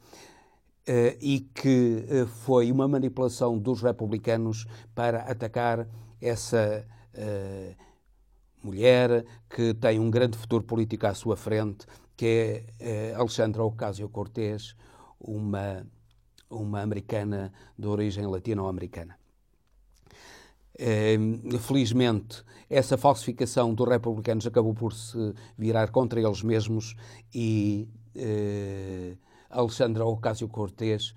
e 1.21 1.41
que 1.53 2.05
foi 2.45 2.71
uma 2.71 2.87
manipulação 2.87 3.59
dos 3.59 3.81
republicanos 3.81 4.65
para 4.95 5.23
atacar 5.23 5.85
essa 6.21 6.87
mulher 8.63 9.25
que 9.49 9.73
tem 9.73 9.99
um 9.99 10.09
grande 10.09 10.37
futuro 10.37 10.63
político 10.63 11.05
à 11.05 11.13
sua 11.13 11.35
frente, 11.35 11.85
que 12.15 12.25
é 12.25 12.65
eh, 12.79 13.13
Alexandra 13.15 13.63
Ocasio-Cortez, 13.63 14.75
uma, 15.19 15.85
uma 16.49 16.81
americana 16.81 17.51
de 17.77 17.87
origem 17.87 18.25
latino-americana. 18.25 19.17
Eh, 20.77 21.17
felizmente, 21.59 22.43
essa 22.69 22.97
falsificação 22.97 23.73
dos 23.73 23.87
republicanos 23.87 24.47
acabou 24.47 24.73
por 24.73 24.93
se 24.93 25.33
virar 25.57 25.91
contra 25.91 26.19
eles 26.19 26.41
mesmos 26.41 26.95
e 27.33 27.87
eh, 28.15 29.15
Alexandra 29.49 30.05
Ocasio-Cortez 30.05 31.13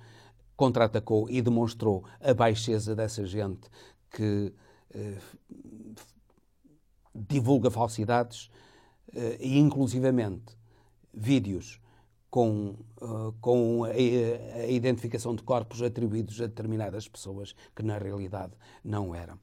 contra-atacou 0.57 1.29
e 1.31 1.41
demonstrou 1.41 2.05
a 2.21 2.35
baixeza 2.35 2.95
dessa 2.95 3.25
gente 3.25 3.69
que 4.11 4.53
eh, 4.95 5.19
divulga 7.17 7.71
falsidades 7.71 8.51
uh, 9.15 9.37
e, 9.41 9.59
inclusivamente, 9.59 10.57
vídeos 11.13 11.81
com, 12.29 12.77
uh, 13.01 13.33
com 13.41 13.85
a, 13.85 13.89
a, 13.89 14.67
identificação 14.67 15.35
de 15.35 15.43
corpos 15.43 15.81
atribuídos 15.83 16.41
a 16.41 16.47
determinadas 16.47 17.09
pessoas 17.09 17.55
que, 17.75 17.83
na 17.83 17.97
realidade, 17.99 18.53
não 18.85 19.15
eram. 19.15 19.39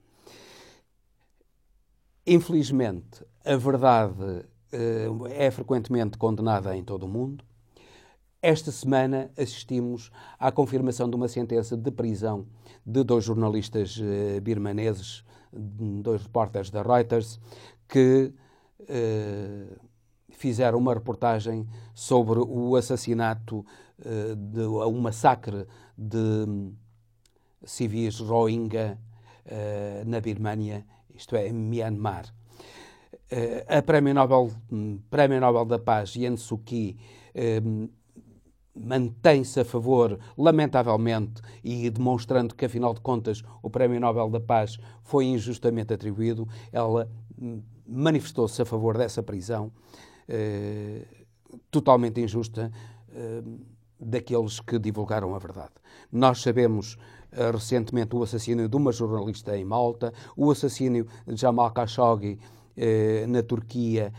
Infelizmente, 2.25 3.25
a 3.45 3.55
verdade 3.55 4.23
uh, 4.23 5.27
é 5.27 5.51
frequentemente 5.51 6.17
condenada 6.17 6.75
em 6.75 6.83
todo 6.83 7.03
o 7.03 7.09
mundo. 7.09 7.43
Esta 8.41 8.71
semana 8.71 9.31
assistimos 9.37 10.11
à 10.37 10.51
confirmação 10.51 11.09
de 11.09 11.15
uma 11.15 11.27
sentença 11.27 11.77
de 11.77 11.91
prisão 11.91 12.45
de 12.85 13.03
dois 13.03 13.23
jornalistas 13.23 13.97
birmaneses 14.41 15.23
dois 15.53 16.23
repórteres 16.23 16.69
da 16.69 16.81
Reuters 16.81 17.39
que 17.87 18.33
eh, 18.87 19.67
fizeram 20.29 20.79
uma 20.79 20.93
reportagem 20.93 21.67
sobre 21.93 22.39
o 22.39 22.75
assassinato, 22.75 23.65
eh, 24.03 24.35
de, 24.35 24.61
o 24.61 24.91
massacre 24.93 25.67
de 25.97 26.73
civis 27.63 28.19
Rohingya 28.19 28.97
eh, 29.45 30.03
na 30.05 30.19
Birmânia, 30.19 30.85
isto 31.13 31.35
é, 31.35 31.47
em 31.47 31.53
Myanmar. 31.53 32.25
Eh, 33.29 33.65
a 33.67 33.81
Prémio 33.81 34.13
Nobel, 34.13 34.51
Prémio 35.09 35.39
Nobel 35.39 35.65
da 35.65 35.79
Paz, 35.79 36.15
Yen 36.15 36.37
Suu 36.37 36.59
Kyi, 36.59 36.97
eh, 37.33 37.61
mantém-se 38.75 39.59
a 39.59 39.65
favor, 39.65 40.19
lamentavelmente, 40.37 41.41
e 41.63 41.89
demonstrando 41.89 42.53
que, 42.53 42.65
afinal 42.65 42.93
de 42.93 43.01
contas, 43.01 43.43
o 43.61 43.69
Prémio 43.69 43.99
Nobel 43.99 44.29
da 44.29 44.39
Paz 44.39 44.77
foi 45.01 45.25
injustamente 45.25 45.93
atribuído, 45.93 46.47
ela 46.71 47.09
manifestou-se 47.87 48.61
a 48.61 48.65
favor 48.65 48.97
dessa 48.97 49.23
prisão 49.23 49.71
eh, 50.27 51.05
totalmente 51.69 52.21
injusta 52.21 52.71
daqueles 53.99 54.59
que 54.59 54.79
divulgaram 54.79 55.35
a 55.35 55.39
verdade. 55.39 55.73
Nós 56.11 56.41
sabemos 56.41 56.97
recentemente 57.51 58.15
o 58.15 58.23
assassínio 58.23 58.67
de 58.69 58.75
uma 58.75 58.91
jornalista 58.91 59.57
em 59.57 59.65
Malta, 59.65 60.13
o 60.35 60.51
assassínio 60.51 61.07
de 61.25 61.35
Jamal 61.35 61.71
Khashoggi 61.71 62.39
na 63.27 63.41
Turquia 63.43 64.13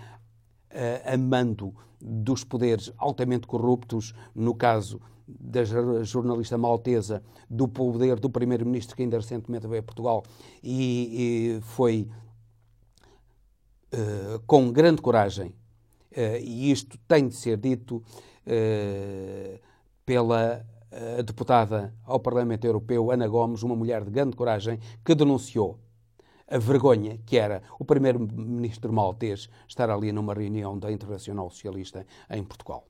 a 1.05 1.17
mando 1.17 1.75
dos 2.01 2.45
poderes 2.45 2.93
altamente 2.99 3.47
corruptos, 3.47 4.15
no 4.35 4.55
caso 4.55 5.01
da 5.27 5.65
jornalista 6.03 6.59
maltesa, 6.59 7.23
do 7.49 7.67
poder 7.67 8.21
do 8.21 8.29
primeiro-ministro 8.29 8.95
que 8.95 9.03
ainda 9.03 9.17
recentemente 9.17 9.67
veio 9.67 9.81
a 9.81 9.85
Portugal 9.85 10.23
e, 10.63 11.57
e 11.57 11.61
foi 11.63 12.09
com 14.47 14.71
grande 14.71 15.01
coragem, 15.01 15.55
e 16.43 16.71
isto 16.71 16.99
tem 17.09 17.29
de 17.29 17.37
ser 17.37 17.57
dito 17.57 18.03
pela 20.05 20.67
deputada 21.25 21.95
ao 22.05 22.21
Parlamento 22.21 22.65
Europeu, 22.65 23.11
Ana 23.11 23.27
Gomes, 23.27 23.63
uma 23.63 23.75
mulher 23.75 24.05
de 24.05 24.11
grande 24.11 24.37
coragem, 24.37 24.79
que 25.05 25.15
denunciou 25.15 25.79
a 26.49 26.59
vergonha 26.59 27.19
que 27.25 27.37
era 27.37 27.63
o 27.79 27.85
primeiro-ministro 27.85 28.93
maltês 28.93 29.49
estar 29.67 29.91
ali 29.91 30.13
numa 30.13 30.35
reunião 30.35 30.79
da 30.79 30.93
Internacional 30.93 31.51
Socialista 31.51 32.07
em 32.31 32.45
Portugal. 32.45 32.87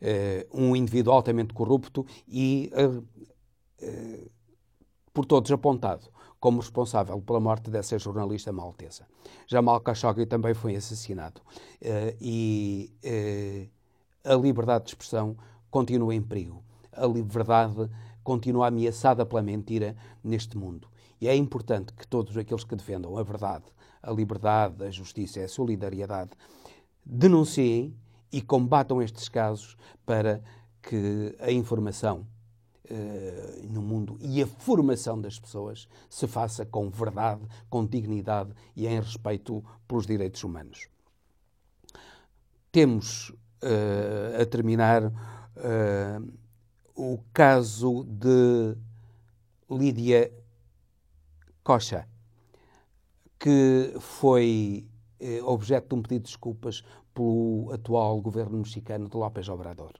Uh, 0.00 0.62
um 0.62 0.74
indivíduo 0.74 1.12
altamente 1.12 1.52
corrupto 1.52 2.06
e 2.26 2.70
uh, 2.74 4.30
por 5.12 5.26
todos 5.26 5.50
apontado 5.50 6.08
como 6.38 6.60
responsável 6.60 7.20
pela 7.20 7.40
morte 7.40 7.70
dessa 7.70 7.98
jornalista 7.98 8.50
maltesa. 8.50 9.06
Jamal 9.46 9.80
Khashoggi 9.80 10.24
também 10.24 10.54
foi 10.54 10.74
assassinado 10.74 11.42
e 12.18 12.90
a 14.24 14.34
liberdade 14.34 14.84
de 14.84 14.90
expressão 14.92 15.36
continua 15.70 16.14
em 16.14 16.22
perigo. 16.22 16.64
A 16.92 17.06
liberdade 17.06 17.90
continua 18.22 18.68
ameaçada 18.68 19.24
pela 19.24 19.42
mentira 19.42 19.96
neste 20.22 20.56
mundo. 20.56 20.88
E 21.20 21.28
é 21.28 21.34
importante 21.34 21.92
que 21.92 22.06
todos 22.06 22.36
aqueles 22.36 22.64
que 22.64 22.74
defendam 22.74 23.16
a 23.16 23.22
verdade, 23.22 23.64
a 24.02 24.10
liberdade, 24.10 24.84
a 24.84 24.90
justiça 24.90 25.40
e 25.40 25.44
a 25.44 25.48
solidariedade 25.48 26.30
denunciem 27.04 27.94
e 28.32 28.40
combatam 28.40 29.02
estes 29.02 29.28
casos 29.28 29.76
para 30.06 30.42
que 30.82 31.36
a 31.40 31.50
informação 31.50 32.26
uh, 32.90 33.66
no 33.68 33.82
mundo 33.82 34.16
e 34.20 34.42
a 34.42 34.46
formação 34.46 35.20
das 35.20 35.38
pessoas 35.38 35.88
se 36.08 36.26
faça 36.26 36.64
com 36.64 36.88
verdade, 36.90 37.42
com 37.68 37.84
dignidade 37.84 38.52
e 38.74 38.86
em 38.86 38.98
respeito 38.98 39.64
pelos 39.86 40.06
direitos 40.06 40.42
humanos. 40.42 40.88
Temos 42.72 43.30
uh, 43.30 44.40
a 44.40 44.46
terminar 44.46 45.04
uh, 45.06 46.32
o 47.00 47.18
caso 47.32 48.04
de 48.04 48.76
Lídia 49.70 50.30
Cocha, 51.64 52.06
que 53.38 53.94
foi 53.98 54.86
eh, 55.18 55.40
objeto 55.42 55.88
de 55.88 55.94
um 55.94 56.02
pedido 56.02 56.24
de 56.24 56.28
desculpas 56.28 56.84
pelo 57.14 57.70
atual 57.72 58.20
governo 58.20 58.58
mexicano 58.58 59.08
de 59.08 59.16
López 59.16 59.48
Obrador. 59.48 59.92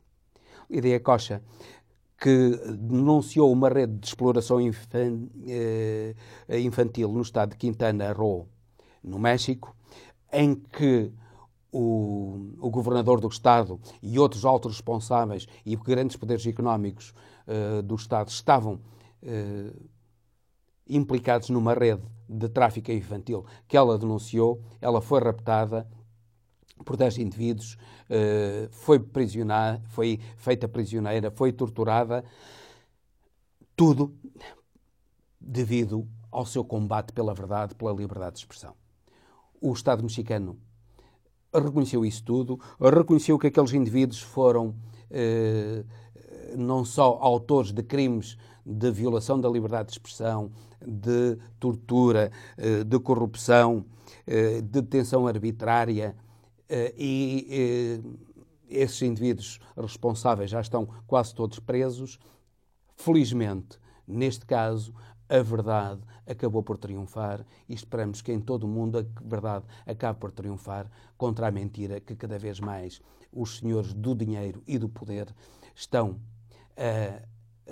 Lídia 0.68 1.00
Cocha, 1.00 1.42
que 2.18 2.50
denunciou 2.76 3.50
uma 3.50 3.70
rede 3.70 3.96
de 3.96 4.06
exploração 4.06 4.58
eh, 4.60 6.14
infantil 6.50 7.10
no 7.10 7.22
estado 7.22 7.52
de 7.52 7.56
Quintana 7.56 8.12
Roo, 8.12 8.46
no 9.02 9.18
México, 9.18 9.74
em 10.30 10.54
que 10.54 11.10
o, 11.72 12.54
o, 12.58 12.70
governador 12.70 13.20
do 13.20 13.28
Estado 13.28 13.80
e 14.02 14.18
outros 14.18 14.44
altos 14.44 14.72
responsáveis 14.72 15.46
e 15.64 15.76
grandes 15.76 16.16
poderes 16.16 16.46
económicos 16.46 17.14
uh, 17.46 17.82
do 17.82 17.94
Estado 17.94 18.28
estavam 18.28 18.80
uh, 19.22 19.88
implicados 20.88 21.50
numa 21.50 21.72
rede 21.72 22.02
de 22.28 22.48
tráfico 22.48 22.90
infantil 22.90 23.44
que 23.68 23.76
ela 23.76 23.98
denunciou. 23.98 24.60
Ela 24.80 25.00
foi 25.00 25.20
raptada 25.20 25.86
por 26.84 26.96
10 26.96 27.18
indivíduos, 27.18 27.74
uh, 27.74 28.68
foi, 28.70 29.00
foi 29.88 30.20
feita 30.36 30.68
prisioneira, 30.68 31.30
foi 31.30 31.52
torturada. 31.52 32.24
Tudo 33.76 34.14
devido 35.40 36.06
ao 36.30 36.44
seu 36.44 36.64
combate 36.64 37.12
pela 37.12 37.32
verdade, 37.32 37.74
pela 37.74 37.92
liberdade 37.92 38.34
de 38.34 38.40
expressão. 38.40 38.74
O 39.60 39.72
Estado 39.72 40.02
mexicano 40.02 40.58
reconheceu 41.52 42.04
isso 42.04 42.22
tudo, 42.24 42.60
reconheceu 42.80 43.38
que 43.38 43.46
aqueles 43.48 43.72
indivíduos 43.72 44.20
foram 44.20 44.74
eh, 45.10 45.84
não 46.56 46.84
só 46.84 47.18
autores 47.20 47.72
de 47.72 47.82
crimes 47.82 48.36
de 48.64 48.90
violação 48.90 49.40
da 49.40 49.48
liberdade 49.48 49.86
de 49.88 49.92
expressão, 49.92 50.50
de 50.80 51.38
tortura, 51.58 52.30
eh, 52.56 52.84
de 52.84 52.98
corrupção, 52.98 53.84
eh, 54.26 54.60
de 54.60 54.80
detenção 54.80 55.26
arbitrária 55.26 56.16
eh, 56.68 56.94
e 56.96 58.00
esses 58.68 59.02
indivíduos 59.02 59.58
responsáveis 59.76 60.50
já 60.50 60.60
estão 60.60 60.88
quase 61.06 61.34
todos 61.34 61.58
presos. 61.58 62.18
Felizmente, 62.96 63.78
neste 64.06 64.46
caso, 64.46 64.94
a 65.30 65.42
verdade 65.42 66.00
acabou 66.26 66.60
por 66.60 66.76
triunfar 66.76 67.46
e 67.68 67.72
esperamos 67.72 68.20
que 68.20 68.32
em 68.32 68.40
todo 68.40 68.64
o 68.64 68.68
mundo 68.68 68.98
a 68.98 69.04
verdade 69.24 69.64
acabe 69.86 70.18
por 70.18 70.32
triunfar 70.32 70.90
contra 71.16 71.46
a 71.46 71.50
mentira 71.52 72.00
que 72.00 72.16
cada 72.16 72.36
vez 72.36 72.58
mais 72.58 73.00
os 73.32 73.58
senhores 73.58 73.94
do 73.94 74.12
dinheiro 74.12 74.60
e 74.66 74.76
do 74.76 74.88
poder 74.88 75.32
estão 75.72 76.20
a, 76.76 77.22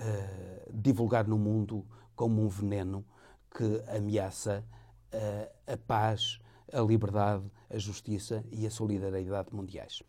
a 0.00 0.70
divulgar 0.72 1.26
no 1.26 1.36
mundo 1.36 1.84
como 2.14 2.44
um 2.44 2.48
veneno 2.48 3.04
que 3.50 3.82
ameaça 3.88 4.64
a, 5.12 5.72
a 5.72 5.76
paz, 5.76 6.38
a 6.72 6.80
liberdade, 6.80 7.44
a 7.68 7.76
justiça 7.76 8.44
e 8.52 8.68
a 8.68 8.70
solidariedade 8.70 9.52
mundiais. 9.52 10.00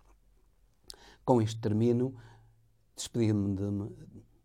Com 1.25 1.41
isto 1.41 1.59
termino, 1.59 2.13
despedindo-me 2.95 3.91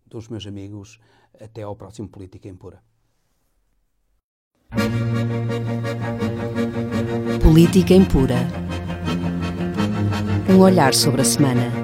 dos 0.07 0.29
meus 0.29 0.47
amigos. 0.47 0.99
Até 1.41 1.63
ao 1.63 1.75
próximo 1.75 2.09
Política 2.09 2.49
Impura. 2.49 2.81
Política 7.43 7.95
Impura. 7.95 8.47
Um 10.49 10.59
olhar 10.59 10.95
sobre 10.95 11.23
a 11.23 11.25
semana. 11.25 11.84